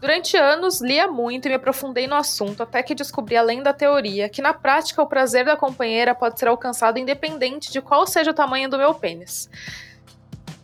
Durante 0.00 0.36
anos, 0.36 0.80
lia 0.80 1.08
muito 1.08 1.46
e 1.46 1.48
me 1.48 1.54
aprofundei 1.54 2.06
no 2.06 2.14
assunto 2.14 2.62
até 2.62 2.82
que 2.82 2.94
descobri, 2.94 3.36
além 3.36 3.62
da 3.62 3.72
teoria, 3.72 4.28
que 4.28 4.42
na 4.42 4.52
prática 4.52 5.02
o 5.02 5.06
prazer 5.06 5.44
da 5.44 5.56
companheira 5.56 6.14
pode 6.14 6.38
ser 6.38 6.48
alcançado 6.48 6.98
independente 6.98 7.72
de 7.72 7.80
qual 7.80 8.06
seja 8.06 8.30
o 8.30 8.34
tamanho 8.34 8.68
do 8.68 8.78
meu 8.78 8.94
pênis 8.94 9.48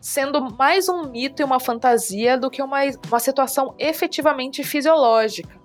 sendo 0.02 0.40
mais 0.58 0.88
um 0.88 1.04
mito 1.04 1.40
e 1.40 1.44
uma 1.44 1.60
fantasia 1.60 2.36
do 2.36 2.50
que 2.50 2.60
uma, 2.60 2.80
uma 3.06 3.20
situação 3.20 3.72
efetivamente 3.78 4.64
fisiológica. 4.64 5.62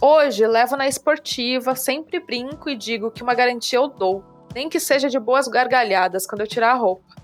Hoje, 0.00 0.46
levo 0.46 0.76
na 0.76 0.86
esportiva, 0.86 1.74
sempre 1.74 2.20
brinco 2.20 2.70
e 2.70 2.76
digo 2.76 3.10
que 3.10 3.22
uma 3.22 3.34
garantia 3.34 3.80
eu 3.80 3.88
dou, 3.88 4.24
nem 4.54 4.68
que 4.68 4.78
seja 4.78 5.08
de 5.08 5.18
boas 5.18 5.48
gargalhadas 5.48 6.24
quando 6.24 6.42
eu 6.42 6.46
tirar 6.46 6.70
a 6.70 6.76
roupa. 6.76 7.19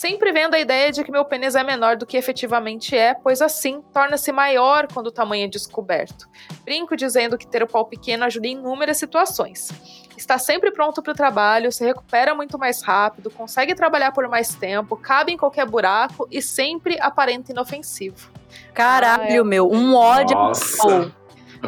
Sempre 0.00 0.30
vendo 0.30 0.54
a 0.54 0.60
ideia 0.60 0.92
de 0.92 1.02
que 1.02 1.10
meu 1.10 1.24
pênis 1.24 1.56
é 1.56 1.64
menor 1.64 1.96
do 1.96 2.06
que 2.06 2.16
efetivamente 2.16 2.96
é, 2.96 3.14
pois 3.14 3.42
assim 3.42 3.82
torna-se 3.92 4.30
maior 4.30 4.86
quando 4.86 5.08
o 5.08 5.10
tamanho 5.10 5.46
é 5.46 5.48
descoberto. 5.48 6.28
Brinco 6.64 6.96
dizendo 6.96 7.36
que 7.36 7.44
ter 7.44 7.64
o 7.64 7.66
pau 7.66 7.84
pequeno 7.84 8.22
ajuda 8.24 8.46
em 8.46 8.52
inúmeras 8.52 8.96
situações. 8.96 9.72
Está 10.16 10.38
sempre 10.38 10.70
pronto 10.70 11.02
para 11.02 11.10
o 11.10 11.16
trabalho, 11.16 11.72
se 11.72 11.84
recupera 11.84 12.32
muito 12.32 12.56
mais 12.56 12.80
rápido, 12.80 13.28
consegue 13.28 13.74
trabalhar 13.74 14.12
por 14.12 14.28
mais 14.28 14.54
tempo, 14.54 14.96
cabe 14.96 15.32
em 15.32 15.36
qualquer 15.36 15.66
buraco 15.66 16.28
e 16.30 16.40
sempre 16.40 16.96
aparenta 17.00 17.50
inofensivo. 17.50 18.30
Caralho, 18.72 19.22
Ah, 19.24 19.36
é. 19.40 19.42
meu, 19.42 19.68
um 19.68 19.96
ódio. 19.96 20.36
Nossa. 20.36 21.12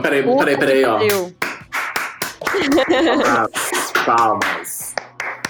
Peraí, 0.00 0.22
peraí, 0.22 0.56
peraí, 0.56 0.84
ó. 0.84 1.00
Palmas, 2.86 3.92
palmas. 4.06 4.89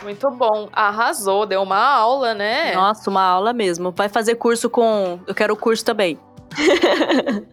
Muito 0.02 0.30
bom. 0.30 0.68
Arrasou, 0.72 1.46
deu 1.46 1.62
uma 1.62 1.78
aula, 1.78 2.34
né? 2.34 2.74
Nossa, 2.74 3.10
uma 3.10 3.22
aula 3.22 3.52
mesmo. 3.52 3.90
Vai 3.90 4.08
fazer 4.08 4.34
curso 4.36 4.70
com. 4.70 5.20
Eu 5.26 5.34
quero 5.34 5.54
o 5.54 5.56
curso 5.56 5.84
também. 5.84 6.18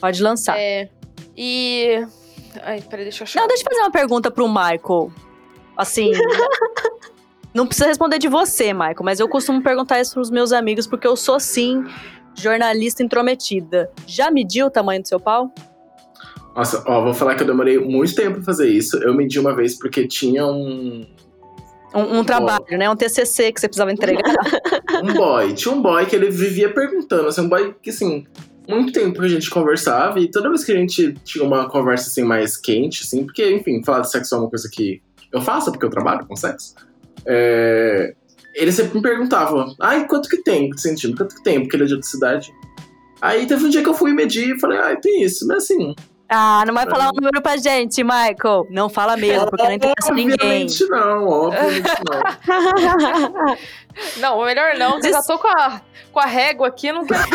Pode 0.00 0.22
lançar. 0.22 0.58
É. 0.58 0.88
E. 1.36 2.06
Ai, 2.62 2.80
peraí, 2.80 3.04
deixa 3.04 3.22
eu 3.22 3.24
achar. 3.24 3.40
Não, 3.40 3.48
deixa 3.48 3.62
eu 3.62 3.68
fazer 3.70 3.80
uma 3.82 3.92
pergunta 3.92 4.30
pro 4.30 4.48
Michael. 4.48 5.12
Assim. 5.76 6.10
não 7.54 7.66
precisa 7.66 7.86
responder 7.86 8.18
de 8.18 8.28
você, 8.28 8.72
Michael, 8.72 9.02
mas 9.02 9.20
eu 9.20 9.28
costumo 9.28 9.62
perguntar 9.62 10.00
isso 10.00 10.14
pros 10.14 10.30
meus 10.30 10.52
amigos, 10.52 10.86
porque 10.86 11.06
eu 11.06 11.16
sou, 11.16 11.40
sim, 11.40 11.84
jornalista 12.34 13.02
intrometida. 13.02 13.90
Já 14.06 14.30
mediu 14.30 14.66
o 14.66 14.70
tamanho 14.70 15.02
do 15.02 15.08
seu 15.08 15.20
pau? 15.20 15.52
Nossa, 16.54 16.82
ó, 16.86 17.02
vou 17.04 17.12
falar 17.12 17.34
que 17.34 17.42
eu 17.42 17.46
demorei 17.46 17.78
muito 17.78 18.14
tempo 18.14 18.36
pra 18.36 18.42
fazer 18.42 18.68
isso. 18.68 18.96
Eu 18.98 19.14
medi 19.14 19.38
uma 19.38 19.54
vez 19.54 19.78
porque 19.78 20.08
tinha 20.08 20.46
um, 20.46 21.06
Um, 21.94 22.18
um 22.18 22.24
trabalho, 22.24 22.78
né? 22.78 22.90
Um 22.90 22.96
TCC 22.96 23.52
que 23.52 23.60
você 23.60 23.68
precisava 23.68 23.92
entregar. 23.92 24.22
um 25.02 25.14
boy. 25.14 25.54
Tinha 25.54 25.74
um 25.74 25.80
boy 25.80 26.04
que 26.06 26.16
ele 26.16 26.30
vivia 26.30 26.72
perguntando, 26.72 27.28
assim, 27.28 27.40
um 27.40 27.48
boy 27.48 27.74
que, 27.80 27.90
assim, 27.90 28.26
muito 28.68 28.92
tempo 28.92 29.20
que 29.20 29.26
a 29.26 29.28
gente 29.28 29.48
conversava 29.48 30.18
e 30.18 30.30
toda 30.30 30.48
vez 30.48 30.64
que 30.64 30.72
a 30.72 30.76
gente 30.76 31.14
tinha 31.24 31.44
uma 31.44 31.68
conversa, 31.68 32.08
assim, 32.08 32.22
mais 32.22 32.56
quente, 32.56 33.02
assim, 33.04 33.24
porque, 33.24 33.50
enfim, 33.50 33.82
falar 33.84 34.00
de 34.00 34.10
sexo 34.10 34.34
é 34.34 34.38
uma 34.38 34.50
coisa 34.50 34.68
que 34.70 35.00
eu 35.32 35.40
faço 35.40 35.70
porque 35.70 35.86
eu 35.86 35.90
trabalho 35.90 36.26
com 36.26 36.36
sexo. 36.36 36.74
É, 37.24 38.14
ele 38.54 38.72
sempre 38.72 38.96
me 38.96 39.02
perguntava, 39.02 39.74
ai, 39.80 40.06
quanto 40.06 40.28
que 40.28 40.42
tem 40.42 40.70
de 40.70 40.80
centímetro? 40.80 41.24
Quanto 41.24 41.36
que 41.36 41.42
tem? 41.42 41.60
Porque 41.60 41.76
ele 41.76 41.84
é 41.84 41.86
de 41.86 41.94
outra 41.94 42.08
cidade. 42.08 42.52
Aí 43.20 43.46
teve 43.46 43.64
um 43.64 43.68
dia 43.68 43.82
que 43.82 43.88
eu 43.88 43.94
fui 43.94 44.12
medir 44.12 44.56
e 44.56 44.60
falei, 44.60 44.78
ai, 44.78 44.96
tem 44.98 45.22
isso, 45.22 45.46
mas 45.46 45.64
assim, 45.64 45.94
Ah, 46.28 46.64
não 46.66 46.74
vai 46.74 46.88
falar 46.88 47.10
um 47.10 47.12
número 47.14 47.40
pra 47.40 47.56
gente, 47.56 48.02
Michael. 48.02 48.66
Não 48.70 48.88
fala 48.88 49.16
mesmo, 49.16 49.48
porque 49.48 49.62
não 49.62 49.72
interessa 49.72 50.12
ninguém. 50.12 50.34
obviamente 50.34 50.84
não, 50.88 51.28
obviamente 51.28 51.90
não. 52.04 53.56
Não, 54.18 54.44
melhor 54.44 54.74
não, 54.76 54.98
eu 54.98 55.10
já 55.10 55.22
tô 55.22 55.38
com 55.38 55.48
a, 55.48 55.80
com 56.12 56.20
a 56.20 56.26
régua 56.26 56.68
aqui, 56.68 56.92
não 56.92 57.06
quero. 57.06 57.22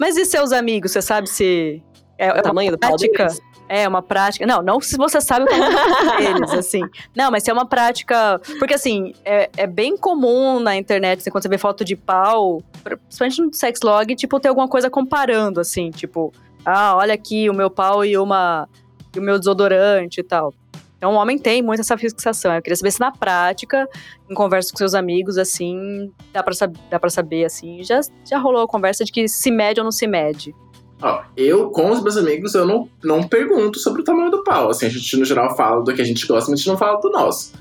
Mas 0.00 0.16
e 0.16 0.24
seus 0.24 0.50
amigos? 0.52 0.90
Você 0.90 1.00
sabe 1.02 1.28
se. 1.28 1.80
É, 2.18 2.26
é 2.26 2.30
O 2.30 2.34
uma 2.34 2.42
tamanho 2.42 2.72
do 2.72 2.78
pau 2.78 2.90
prática? 2.90 3.24
deles? 3.26 3.40
É 3.68 3.86
uma 3.86 4.02
prática. 4.02 4.46
Não, 4.46 4.62
não 4.62 4.80
se 4.80 4.96
você 4.96 5.20
sabe 5.20 5.44
o 5.44 5.48
tamanho 5.48 5.70
deles, 6.18 6.52
assim. 6.52 6.82
Não, 7.16 7.30
mas 7.30 7.42
se 7.42 7.50
é 7.50 7.52
uma 7.52 7.66
prática. 7.66 8.40
Porque, 8.58 8.74
assim, 8.74 9.12
é, 9.24 9.50
é 9.56 9.66
bem 9.66 9.96
comum 9.96 10.60
na 10.60 10.76
internet, 10.76 11.20
assim, 11.20 11.30
quando 11.30 11.42
você 11.42 11.48
vê 11.48 11.58
foto 11.58 11.84
de 11.84 11.96
pau, 11.96 12.62
principalmente 12.82 13.42
no 13.42 13.52
sexlog, 13.52 14.14
tipo, 14.14 14.38
ter 14.38 14.48
alguma 14.48 14.68
coisa 14.68 14.88
comparando, 14.88 15.60
assim, 15.60 15.90
tipo, 15.90 16.32
ah, 16.66 16.96
olha 16.96 17.14
aqui 17.14 17.48
o 17.48 17.54
meu 17.54 17.70
pau 17.70 18.04
e 18.04 18.18
uma. 18.18 18.68
e 19.14 19.20
o 19.20 19.22
meu 19.22 19.38
desodorante 19.38 20.20
e 20.20 20.24
tal. 20.24 20.52
Então, 20.96 21.12
o 21.12 21.14
homem 21.14 21.38
tem 21.38 21.62
muito 21.62 21.80
essa 21.80 21.96
fixação. 21.96 22.52
Eu 22.52 22.60
queria 22.60 22.76
saber 22.76 22.90
se 22.90 22.98
na 22.98 23.12
prática, 23.12 23.88
em 24.28 24.34
conversa 24.34 24.72
com 24.72 24.78
seus 24.78 24.94
amigos, 24.94 25.38
assim, 25.38 26.10
dá 26.32 26.42
pra, 26.42 26.52
sab 26.52 26.76
dá 26.90 26.98
pra 26.98 27.08
saber, 27.08 27.44
assim. 27.44 27.84
Já, 27.84 28.00
já 28.28 28.38
rolou 28.38 28.62
a 28.62 28.66
conversa 28.66 29.04
de 29.04 29.12
que 29.12 29.28
se 29.28 29.50
mede 29.50 29.78
ou 29.78 29.84
não 29.84 29.92
se 29.92 30.06
mede. 30.06 30.52
Ó, 31.00 31.22
eu, 31.36 31.70
com 31.70 31.90
os 31.90 32.02
meus 32.02 32.16
amigos, 32.16 32.54
eu 32.54 32.66
não, 32.66 32.88
não 33.04 33.22
pergunto 33.22 33.78
sobre 33.78 34.00
o 34.00 34.04
tamanho 34.04 34.30
do 34.30 34.42
pau. 34.42 34.70
Assim, 34.70 34.86
a 34.86 34.88
gente, 34.88 35.16
no 35.16 35.24
geral, 35.24 35.54
fala 35.54 35.84
do 35.84 35.94
que 35.94 36.02
a 36.02 36.04
gente 36.04 36.26
gosta, 36.26 36.50
mas 36.50 36.58
a 36.58 36.62
gente 36.62 36.68
não 36.68 36.78
fala 36.78 36.98
do 36.98 37.10
nosso. 37.10 37.52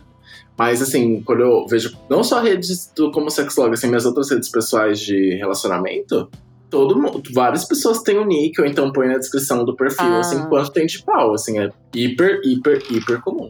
Mas, 0.58 0.82
assim, 0.82 1.22
quando 1.22 1.42
eu 1.42 1.68
vejo, 1.68 1.96
não 2.10 2.24
só 2.24 2.40
redes 2.40 2.92
do, 2.96 3.12
como 3.12 3.30
Sexlog, 3.30 3.74
assim, 3.74 3.88
minhas 3.88 4.06
outras 4.06 4.32
redes 4.32 4.50
pessoais 4.50 5.00
de 5.00 5.36
relacionamento, 5.36 6.30
todo 6.76 7.00
mundo, 7.02 7.22
várias 7.34 7.66
pessoas 7.66 8.02
têm 8.02 8.18
o 8.18 8.26
nick, 8.26 8.60
ou 8.60 8.68
então 8.68 8.92
põe 8.92 9.08
na 9.08 9.18
descrição 9.18 9.64
do 9.64 9.76
perfil, 9.76 10.06
Ah. 10.06 10.20
assim, 10.20 10.44
quanto 10.50 10.72
tem 10.72 10.86
de 10.86 11.02
pau. 11.04 11.34
Assim, 11.34 11.58
é 11.60 11.70
hiper, 11.94 12.42
hiper, 12.44 12.84
hiper 12.92 13.22
comum. 13.22 13.50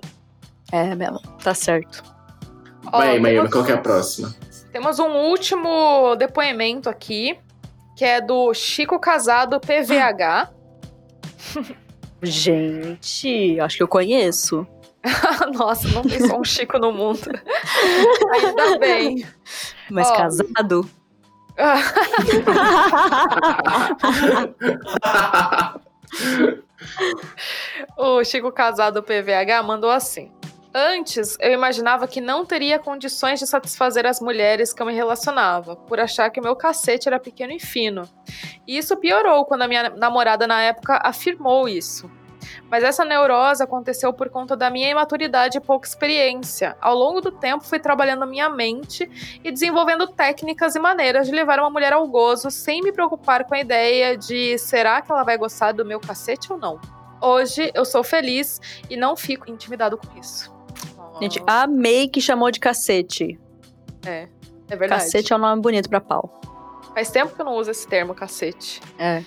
É 0.71 0.93
mesmo, 0.95 1.19
tá 1.43 1.53
certo. 1.53 2.03
Vai, 2.91 3.19
Mayumi, 3.19 3.33
temos- 3.39 3.51
qual 3.51 3.63
que 3.65 3.71
é 3.71 3.75
a 3.75 3.79
próxima? 3.79 4.33
Temos 4.71 4.99
um 4.99 5.09
último 5.29 6.15
depoimento 6.17 6.87
aqui, 6.89 7.37
que 7.97 8.05
é 8.05 8.21
do 8.21 8.53
Chico 8.53 8.99
Casado 8.99 9.59
PVH. 9.59 10.49
Gente, 12.21 13.59
acho 13.59 13.77
que 13.77 13.83
eu 13.83 13.87
conheço. 13.87 14.65
Nossa, 15.53 15.87
não 15.89 16.01
tem 16.01 16.19
só 16.27 16.39
um 16.39 16.43
Chico 16.43 16.77
no 16.79 16.91
mundo. 16.91 17.19
Ainda 18.33 18.77
bem. 18.79 19.25
Mas 19.89 20.07
Ó. 20.09 20.15
casado? 20.15 20.89
O 27.97 28.23
Chico 28.23 28.51
Casado 28.51 29.01
PVH 29.01 29.63
mandou 29.63 29.89
assim. 29.89 30.31
Antes, 30.77 31.37
eu 31.39 31.53
imaginava 31.53 32.05
que 32.05 32.19
não 32.19 32.45
teria 32.45 32.77
condições 32.77 33.39
de 33.39 33.47
satisfazer 33.47 34.05
as 34.05 34.19
mulheres 34.19 34.73
que 34.73 34.81
eu 34.81 34.85
me 34.85 34.93
relacionava, 34.93 35.77
por 35.77 36.01
achar 36.01 36.29
que 36.29 36.37
o 36.37 36.43
meu 36.43 36.53
cacete 36.53 37.07
era 37.07 37.17
pequeno 37.17 37.53
e 37.53 37.61
fino. 37.61 38.01
E 38.67 38.77
isso 38.77 38.97
piorou 38.97 39.45
quando 39.45 39.61
a 39.61 39.69
minha 39.69 39.89
namorada 39.91 40.45
na 40.45 40.61
época 40.61 40.99
afirmou 41.01 41.69
isso. 41.69 42.11
Mas 42.69 42.83
essa 42.83 43.05
neurose 43.05 43.63
aconteceu 43.63 44.11
por 44.13 44.29
conta 44.29 44.55
da 44.55 44.69
minha 44.69 44.89
imaturidade 44.89 45.57
e 45.57 45.61
pouca 45.61 45.87
experiência. 45.87 46.75
Ao 46.81 46.95
longo 46.95 47.21
do 47.21 47.31
tempo, 47.31 47.63
fui 47.63 47.79
trabalhando 47.79 48.23
a 48.23 48.25
minha 48.25 48.49
mente 48.49 49.09
e 49.43 49.51
desenvolvendo 49.51 50.07
técnicas 50.07 50.75
e 50.75 50.79
maneiras 50.79 51.27
de 51.27 51.33
levar 51.33 51.59
uma 51.59 51.69
mulher 51.69 51.93
ao 51.93 52.07
gozo 52.07 52.49
sem 52.49 52.81
me 52.81 52.91
preocupar 52.91 53.45
com 53.45 53.55
a 53.55 53.59
ideia 53.59 54.17
de 54.17 54.57
será 54.57 55.01
que 55.01 55.11
ela 55.11 55.23
vai 55.23 55.37
gostar 55.37 55.71
do 55.71 55.85
meu 55.85 55.99
cacete 55.99 56.51
ou 56.51 56.57
não. 56.57 56.79
Hoje 57.21 57.71
eu 57.73 57.85
sou 57.85 58.03
feliz 58.03 58.59
e 58.89 58.95
não 58.95 59.15
fico 59.15 59.49
intimidado 59.49 59.97
com 59.97 60.19
isso. 60.19 60.53
Gente, 61.21 61.41
amei 61.47 62.07
que 62.09 62.19
chamou 62.19 62.51
de 62.51 62.59
cacete. 62.59 63.39
é, 64.05 64.27
é 64.69 64.75
verdade. 64.75 65.03
Cacete 65.03 65.31
é 65.31 65.35
um 65.35 65.39
nome 65.39 65.61
bonito 65.61 65.89
pra 65.89 66.01
pau. 66.01 66.41
Faz 66.93 67.09
tempo 67.09 67.35
que 67.35 67.41
eu 67.41 67.45
não 67.45 67.55
uso 67.55 67.71
esse 67.71 67.87
termo, 67.87 68.13
cacete. 68.13 68.81
É. 68.97 69.23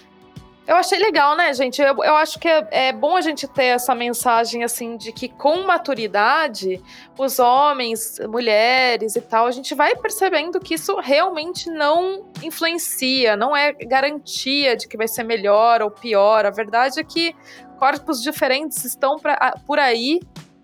Eu 0.69 0.77
achei 0.77 0.99
legal, 0.99 1.35
né, 1.35 1.55
gente? 1.55 1.81
Eu, 1.81 1.97
eu 2.05 2.15
acho 2.17 2.39
que 2.39 2.47
é, 2.47 2.69
é 2.71 2.93
bom 2.93 3.17
a 3.17 3.23
gente 3.23 3.49
ter 3.49 3.65
essa 3.65 3.95
mensagem, 3.95 4.63
assim, 4.63 4.99
de 4.99 5.13
que 5.13 5.27
com 5.27 5.63
maturidade, 5.67 6.79
os 7.19 7.39
homens, 7.39 8.21
mulheres 8.29 9.17
e 9.17 9.21
tal, 9.23 9.47
a 9.47 9.51
gente 9.51 9.75
vai 9.75 9.97
percebendo 9.97 10.61
que 10.61 10.75
isso 10.75 10.95
realmente 11.01 11.71
não 11.71 12.27
influencia, 12.43 13.35
não 13.35 13.57
é 13.57 13.73
garantia 13.73 14.77
de 14.77 14.87
que 14.87 14.95
vai 14.99 15.09
ser 15.09 15.23
melhor 15.23 15.81
ou 15.81 15.91
pior. 15.91 16.45
A 16.45 16.51
verdade 16.51 17.01
é 17.01 17.03
que 17.03 17.35
corpos 17.79 18.23
diferentes 18.23 18.85
estão 18.85 19.17
pra, 19.17 19.55
por 19.67 19.79
aí 19.79 20.21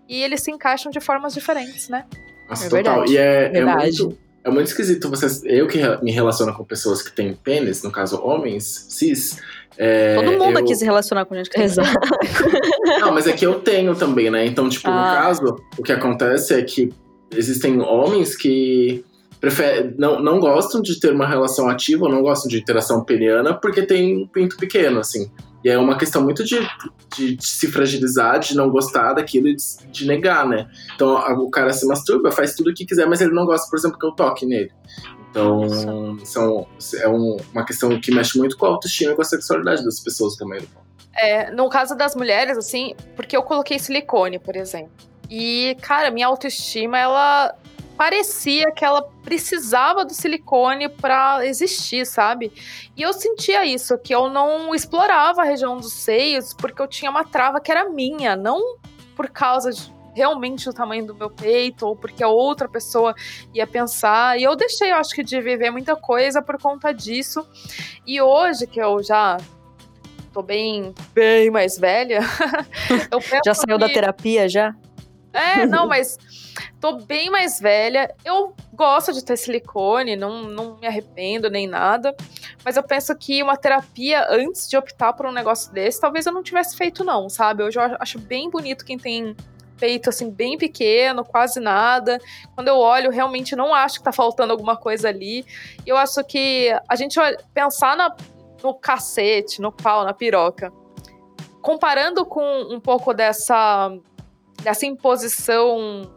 e 0.07 0.23
eles 0.23 0.43
se 0.43 0.51
encaixam 0.51 0.93
de 0.93 1.01
formas 1.01 1.33
diferentes, 1.33 1.88
né? 1.88 2.05
Nossa, 2.51 2.67
É 2.67 2.69
total. 2.69 3.07
verdade. 3.07 3.12
E 3.14 3.17
é, 3.17 3.57
é 3.57 3.64
muito, 3.64 4.19
é 4.44 4.50
muito 4.50 4.66
esquisito 4.68 5.09
vocês. 5.11 5.42
Eu 5.44 5.66
que 5.66 5.78
me 6.02 6.11
relaciono 6.12 6.52
com 6.54 6.64
pessoas 6.64 7.02
que 7.02 7.11
têm 7.12 7.35
pênis, 7.35 7.83
no 7.83 7.90
caso 7.90 8.20
homens, 8.22 8.87
cis. 8.90 9.38
é, 9.78 10.14
Todo 10.16 10.33
mundo 10.33 10.59
eu- 10.59 10.64
aqui 10.64 10.74
se 10.76 10.85
relacionar 10.85 11.24
com 11.24 11.35
gente 11.35 11.48
que 11.50 11.57
tem 11.57 11.64
Exato. 11.64 11.90
Não, 13.00 13.12
mas 13.12 13.26
é 13.26 13.33
que 13.33 13.44
eu 13.46 13.61
tenho 13.61 13.94
também, 13.94 14.30
né? 14.30 14.44
Então, 14.46 14.68
tipo, 14.68 14.88
no 14.88 14.94
Ah. 14.96 15.20
caso, 15.22 15.57
o 15.78 15.83
que 15.83 15.90
acontece 15.92 16.54
é 16.54 16.62
que 16.62 16.92
existem 17.35 17.80
homens 17.80 18.37
que 18.37 19.04
preferem, 19.44 19.94
não, 19.98 20.20
não 20.20 20.40
gostam 20.40 20.80
de 20.80 20.98
ter 20.98 21.12
uma 21.12 21.26
relação 21.26 21.68
ativa, 21.68 22.07
ou 22.07 22.11
não 22.11 22.22
gostam 22.22 22.48
de 22.48 22.59
interação 22.59 23.04
peniana, 23.04 23.52
porque 23.52 23.83
tem 23.83 24.22
um 24.22 24.26
pinto 24.26 24.57
pequeno, 24.57 25.00
assim. 25.00 25.30
E 25.62 25.68
é 25.68 25.78
uma 25.78 25.96
questão 25.98 26.22
muito 26.22 26.42
de, 26.44 26.59
de, 27.16 27.37
de 27.37 27.46
se 27.46 27.68
fragilizar, 27.68 28.38
de 28.38 28.57
não 28.57 28.70
gostar 28.70 29.12
daquilo 29.14 29.48
e 29.48 29.57
de, 29.57 29.62
de 29.90 30.07
negar, 30.07 30.46
né? 30.46 30.66
Então, 30.94 31.14
o 31.42 31.50
cara 31.50 31.72
se 31.72 31.87
masturba, 31.87 32.30
faz 32.30 32.54
tudo 32.54 32.70
o 32.70 32.74
que 32.74 32.85
quiser, 32.87 33.07
mas 33.07 33.20
ele 33.20 33.33
não 33.33 33.44
gosta, 33.44 33.68
por 33.70 33.78
exemplo, 33.78 33.98
que 33.98 34.07
eu 34.07 34.12
toque 34.12 34.46
nele. 34.46 34.70
Então, 35.30 36.18
são, 36.24 36.66
é 37.00 37.09
um- 37.09 37.37
uma 37.52 37.64
questão 37.64 37.98
que 38.00 38.12
mexe 38.14 38.38
muito 38.38 38.57
com 38.57 38.66
a 38.66 38.68
autoestima 38.70 39.12
e 39.12 39.14
com 39.14 39.22
a 39.22 39.24
sexualidade 39.24 39.85
das 39.85 40.00
pessoas 40.00 40.37
também. 40.37 40.62
É, 41.16 41.50
no 41.50 41.68
caso 41.68 41.94
das 41.96 42.14
mulheres, 42.14 42.57
assim, 42.59 42.94
porque 43.16 43.37
eu 43.37 43.42
coloquei 43.42 43.78
silicone, 43.78 44.38
por 44.38 44.57
exemplo. 44.57 44.92
E, 45.30 45.76
cara, 45.80 46.11
minha 46.11 46.26
autoestima, 46.26 46.98
ela 46.98 47.54
parecia 47.96 48.70
que 48.72 48.85
ela 48.85 49.02
precisava 49.22 50.04
do 50.04 50.12
silicone 50.12 50.88
pra 50.88 51.44
existir, 51.46 52.07
sabe? 52.07 52.52
E 52.96 53.02
eu 53.02 53.12
sentia 53.12 53.64
isso, 53.64 53.96
que 53.98 54.14
eu 54.14 54.28
não 54.28 54.74
explorava 54.74 55.42
a 55.42 55.44
região 55.44 55.76
dos 55.76 55.92
seios 55.92 56.52
porque 56.54 56.80
eu 56.83 56.87
tinha 56.88 57.11
uma 57.11 57.24
trava 57.24 57.61
que 57.61 57.70
era 57.70 57.88
minha, 57.88 58.37
não 58.37 58.61
por 59.16 59.28
causa 59.30 59.70
de 59.72 59.92
realmente 60.14 60.64
do 60.66 60.72
tamanho 60.72 61.04
do 61.07 61.14
meu 61.14 61.28
peito 61.28 61.87
ou 61.87 61.96
porque 61.96 62.22
a 62.22 62.28
outra 62.28 62.68
pessoa 62.68 63.14
ia 63.52 63.66
pensar. 63.66 64.38
E 64.38 64.44
eu 64.44 64.54
deixei, 64.54 64.92
eu 64.92 64.96
acho 64.96 65.11
que, 65.14 65.24
de 65.24 65.40
viver 65.40 65.70
muita 65.72 65.96
coisa 65.96 66.40
por 66.40 66.61
conta 66.61 66.92
disso. 66.92 67.44
E 68.07 68.20
hoje 68.20 68.66
que 68.66 68.80
eu 68.80 69.02
já 69.02 69.38
tô 70.33 70.40
bem, 70.42 70.94
bem 71.12 71.50
mais 71.50 71.78
velha, 71.78 72.20
eu 73.11 73.20
Já 73.44 73.54
saiu 73.54 73.76
da 73.78 73.88
que- 73.88 73.94
terapia, 73.94 74.48
já? 74.48 74.74
É, 75.35 75.66
não, 75.66 75.87
mas 75.87 76.16
tô 76.81 76.99
bem 76.99 77.29
mais 77.31 77.61
velha. 77.61 78.14
Eu 78.25 78.55
gosto 78.73 79.12
de 79.12 79.25
ter 79.25 79.37
silicone, 79.37 80.16
não, 80.16 80.44
não 80.44 80.77
me 80.79 80.87
arrependo 80.87 81.51
nem 81.51 81.66
nada. 81.66 82.14
Mas 82.64 82.77
eu 82.77 82.83
penso 82.83 83.14
que 83.16 83.42
uma 83.42 83.57
terapia, 83.57 84.27
antes 84.31 84.68
de 84.68 84.77
optar 84.77 85.12
por 85.12 85.27
um 85.27 85.33
negócio 85.33 85.73
desse, 85.73 86.01
talvez 86.01 86.25
eu 86.27 86.33
não 86.33 86.42
tivesse 86.42 86.77
feito, 86.77 87.05
não, 87.05 87.29
sabe? 87.29 87.62
Hoje 87.62 87.79
eu 87.79 87.97
acho 88.01 88.18
bem 88.18 88.49
bonito 88.49 88.85
quem 88.85 88.97
tem 88.99 89.37
peito 89.79 90.09
assim, 90.09 90.31
bem 90.31 90.57
pequeno, 90.57 91.25
quase 91.25 91.59
nada. 91.59 92.18
Quando 92.55 92.68
eu 92.68 92.79
olho, 92.79 93.11
realmente 93.11 93.57
não 93.57 93.75
acho 93.75 93.99
que 93.99 94.05
tá 94.05 94.12
faltando 94.12 94.53
alguma 94.53 94.77
coisa 94.77 95.09
ali. 95.09 95.44
E 95.85 95.88
eu 95.90 95.97
acho 95.97 96.23
que 96.25 96.70
a 96.88 96.94
gente 96.94 97.18
pensar 97.53 97.97
na- 97.97 98.14
no 98.62 98.73
cacete, 98.73 99.61
no 99.61 99.70
pau, 99.73 100.05
na 100.05 100.14
piroca, 100.14 100.73
comparando 101.61 102.25
com 102.25 102.42
um 102.70 102.81
pouco 102.81 103.12
dessa 103.12 103.90
dessa 104.64 104.87
imposição 104.87 106.11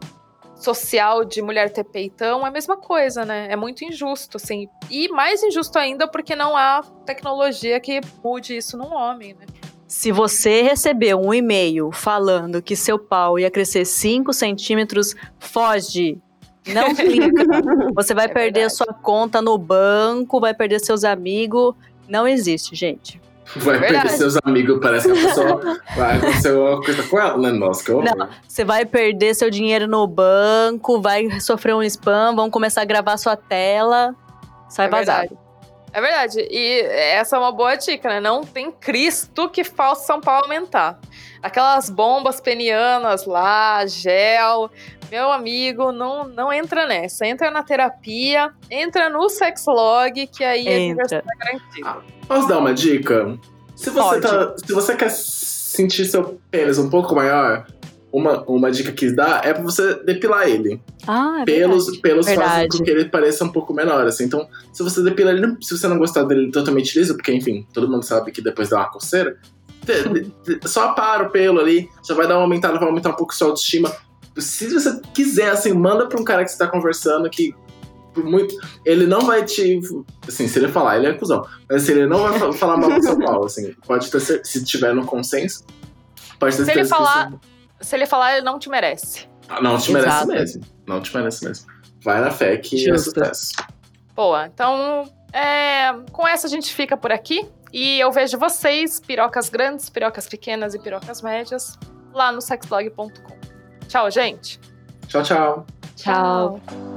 social 0.56 1.24
de 1.24 1.40
mulher 1.40 1.70
ter 1.70 1.84
peitão 1.84 2.44
é 2.44 2.48
a 2.48 2.50
mesma 2.50 2.76
coisa, 2.76 3.24
né? 3.24 3.46
É 3.48 3.54
muito 3.54 3.84
injusto, 3.84 4.36
assim. 4.38 4.66
E 4.90 5.08
mais 5.08 5.42
injusto 5.42 5.78
ainda 5.78 6.08
porque 6.08 6.34
não 6.34 6.56
há 6.56 6.82
tecnologia 7.06 7.78
que 7.78 8.00
mude 8.24 8.56
isso 8.56 8.76
num 8.76 8.92
homem, 8.92 9.34
né? 9.34 9.46
Se 9.86 10.10
você 10.10 10.62
recebeu 10.62 11.18
um 11.20 11.32
e-mail 11.32 11.92
falando 11.92 12.60
que 12.60 12.74
seu 12.74 12.98
pau 12.98 13.38
ia 13.38 13.50
crescer 13.50 13.84
5 13.84 14.32
centímetros, 14.32 15.14
foge. 15.38 16.18
Não 16.66 16.92
clica. 16.96 17.44
Você 17.94 18.12
vai 18.12 18.26
É 18.26 18.28
perder 18.28 18.60
verdade. 18.60 18.74
sua 18.74 18.92
conta 18.92 19.40
no 19.40 19.56
banco, 19.56 20.40
vai 20.40 20.52
perder 20.52 20.80
seus 20.80 21.04
amigos. 21.04 21.74
Não 22.06 22.26
existe, 22.28 22.74
gente. 22.74 23.20
Vai 23.56 23.78
Verdade. 23.78 24.02
perder 24.02 24.16
seus 24.16 24.36
amigos, 24.44 24.78
parece 24.80 25.10
que 25.10 25.18
a 25.18 25.28
pessoa 25.28 25.80
vai 25.96 26.16
acontecer 26.16 26.52
uma 26.52 26.80
coisa 26.82 27.02
com 27.02 27.18
ela, 27.18 27.38
né? 27.38 27.50
Nossa, 27.50 27.84
que 27.84 27.92
horror. 27.92 28.04
Não. 28.16 28.28
Você 28.46 28.64
vai 28.64 28.84
perder 28.84 29.34
seu 29.34 29.50
dinheiro 29.50 29.86
no 29.86 30.06
banco, 30.06 31.00
vai 31.00 31.40
sofrer 31.40 31.74
um 31.74 31.82
spam, 31.82 32.34
vão 32.36 32.50
começar 32.50 32.82
a 32.82 32.84
gravar 32.84 33.16
sua 33.16 33.36
tela. 33.36 34.14
Sai 34.68 34.86
é 34.86 34.90
vazado. 34.90 35.20
verdade. 35.20 35.47
É 35.92 36.00
verdade. 36.00 36.46
E 36.50 36.80
essa 36.80 37.36
é 37.36 37.38
uma 37.38 37.52
boa 37.52 37.76
dica, 37.76 38.08
né? 38.08 38.20
Não 38.20 38.42
tem 38.42 38.70
Cristo 38.70 39.48
que 39.48 39.64
faça 39.64 40.06
São 40.06 40.20
Paulo 40.20 40.44
aumentar. 40.44 40.98
Aquelas 41.42 41.88
bombas 41.88 42.40
penianas 42.40 43.24
lá, 43.26 43.86
gel. 43.86 44.70
Meu 45.10 45.32
amigo, 45.32 45.90
não, 45.92 46.28
não 46.28 46.52
entra 46.52 46.86
nessa. 46.86 47.26
Entra 47.26 47.50
na 47.50 47.62
terapia, 47.62 48.52
entra 48.70 49.08
no 49.08 49.28
sexlog, 49.28 50.26
que 50.26 50.44
aí 50.44 50.68
a 50.68 50.78
Entra. 50.78 51.04
diversão 51.06 51.18
é 51.18 51.44
garantida. 51.44 51.96
Posso 52.26 52.48
dar 52.48 52.58
uma 52.58 52.74
dica? 52.74 53.38
Se 53.74 53.90
você, 53.90 54.20
tá, 54.20 54.54
se 54.58 54.72
você 54.72 54.96
quer 54.96 55.10
sentir 55.10 56.04
seu 56.04 56.38
pênis 56.50 56.78
um 56.78 56.90
pouco 56.90 57.14
maior, 57.14 57.66
uma, 58.18 58.42
uma 58.44 58.70
dica 58.70 58.92
que 58.92 59.10
dá 59.10 59.40
é 59.44 59.52
pra 59.54 59.62
você 59.62 59.94
depilar 60.04 60.48
ele. 60.48 60.80
Ah, 61.06 61.38
é 61.40 61.44
pelos 61.44 61.84
verdade. 61.86 62.02
pelos 62.02 62.26
fazem 62.26 62.38
Verdade. 62.44 62.78
com 62.78 62.84
que 62.84 62.90
ele 62.90 63.04
pareça 63.06 63.44
um 63.44 63.48
pouco 63.48 63.72
menor, 63.72 64.06
assim. 64.06 64.24
Então, 64.24 64.46
se 64.72 64.82
você 64.82 65.02
depila 65.02 65.30
ele, 65.30 65.56
se 65.62 65.76
você 65.78 65.86
não 65.88 65.98
gostar 65.98 66.24
dele 66.24 66.50
totalmente 66.50 66.98
liso, 66.98 67.14
porque, 67.14 67.32
enfim, 67.32 67.66
todo 67.72 67.88
mundo 67.88 68.02
sabe 68.04 68.30
que 68.32 68.42
depois 68.42 68.68
dá 68.68 68.78
uma 68.78 68.90
coceira, 68.90 69.36
só 70.66 70.88
apara 70.90 71.24
o 71.28 71.30
pelo 71.30 71.60
ali, 71.60 71.88
já 72.06 72.14
vai 72.14 72.26
dar 72.26 72.34
uma 72.36 72.42
aumentada, 72.42 72.78
vai 72.78 72.88
aumentar 72.88 73.10
um 73.10 73.14
pouco 73.16 73.34
sua 73.34 73.48
autoestima. 73.48 73.90
Se 74.36 74.68
você 74.72 75.00
quiser, 75.14 75.50
assim, 75.50 75.72
manda 75.72 76.06
pra 76.06 76.20
um 76.20 76.24
cara 76.24 76.44
que 76.44 76.50
você 76.50 76.58
tá 76.58 76.66
conversando 76.66 77.28
que 77.30 77.54
por 78.14 78.24
muito. 78.24 78.54
Ele 78.84 79.06
não 79.06 79.20
vai 79.22 79.44
te. 79.44 79.80
Assim, 80.26 80.46
se 80.48 80.58
ele 80.58 80.68
falar, 80.68 80.96
ele 80.98 81.06
é 81.06 81.12
cuzão. 81.14 81.44
Mas 81.68 81.82
assim, 81.82 81.92
ele 81.92 82.06
não 82.06 82.20
vai 82.22 82.38
fa- 82.38 82.52
falar 82.52 82.76
mal 82.76 82.90
do 82.92 83.02
São 83.02 83.18
Paulo, 83.18 83.46
assim. 83.46 83.74
Pode 83.86 84.10
ter. 84.10 84.20
Se 84.20 84.64
tiver 84.64 84.94
no 84.94 85.04
consenso, 85.04 85.64
pode 86.38 86.56
ter 86.56 86.64
Se 86.64 86.70
ele 86.72 86.82
que 86.82 86.88
falar- 86.88 87.30
você- 87.30 87.36
Se 87.80 87.94
ele 87.96 88.06
falar, 88.06 88.32
ele 88.36 88.44
não 88.44 88.58
te 88.58 88.68
merece. 88.68 89.28
Ah, 89.48 89.60
Não 89.62 89.78
te 89.78 89.92
merece 89.92 90.08
Exato. 90.16 90.26
mesmo. 90.28 90.62
Não 90.86 91.00
te 91.00 91.16
merece 91.16 91.44
mesmo. 91.44 91.66
Vai 92.04 92.20
na 92.20 92.30
fé 92.30 92.56
que 92.58 92.76
é 92.76 92.92
Justo. 92.92 93.10
sucesso. 93.14 93.52
Boa, 94.14 94.46
então 94.46 95.10
é, 95.32 95.92
com 96.12 96.26
essa 96.26 96.46
a 96.46 96.50
gente 96.50 96.74
fica 96.74 96.96
por 96.96 97.12
aqui. 97.12 97.48
E 97.72 98.00
eu 98.00 98.10
vejo 98.10 98.38
vocês, 98.38 98.98
pirocas 99.00 99.48
grandes, 99.48 99.88
pirocas 99.90 100.26
pequenas 100.26 100.74
e 100.74 100.78
pirocas 100.78 101.20
médias, 101.22 101.78
lá 102.14 102.32
no 102.32 102.40
sexblog.com. 102.40 103.08
Tchau, 103.88 104.10
gente! 104.10 104.58
Tchau, 105.06 105.22
tchau. 105.22 105.66
Tchau. 105.96 106.87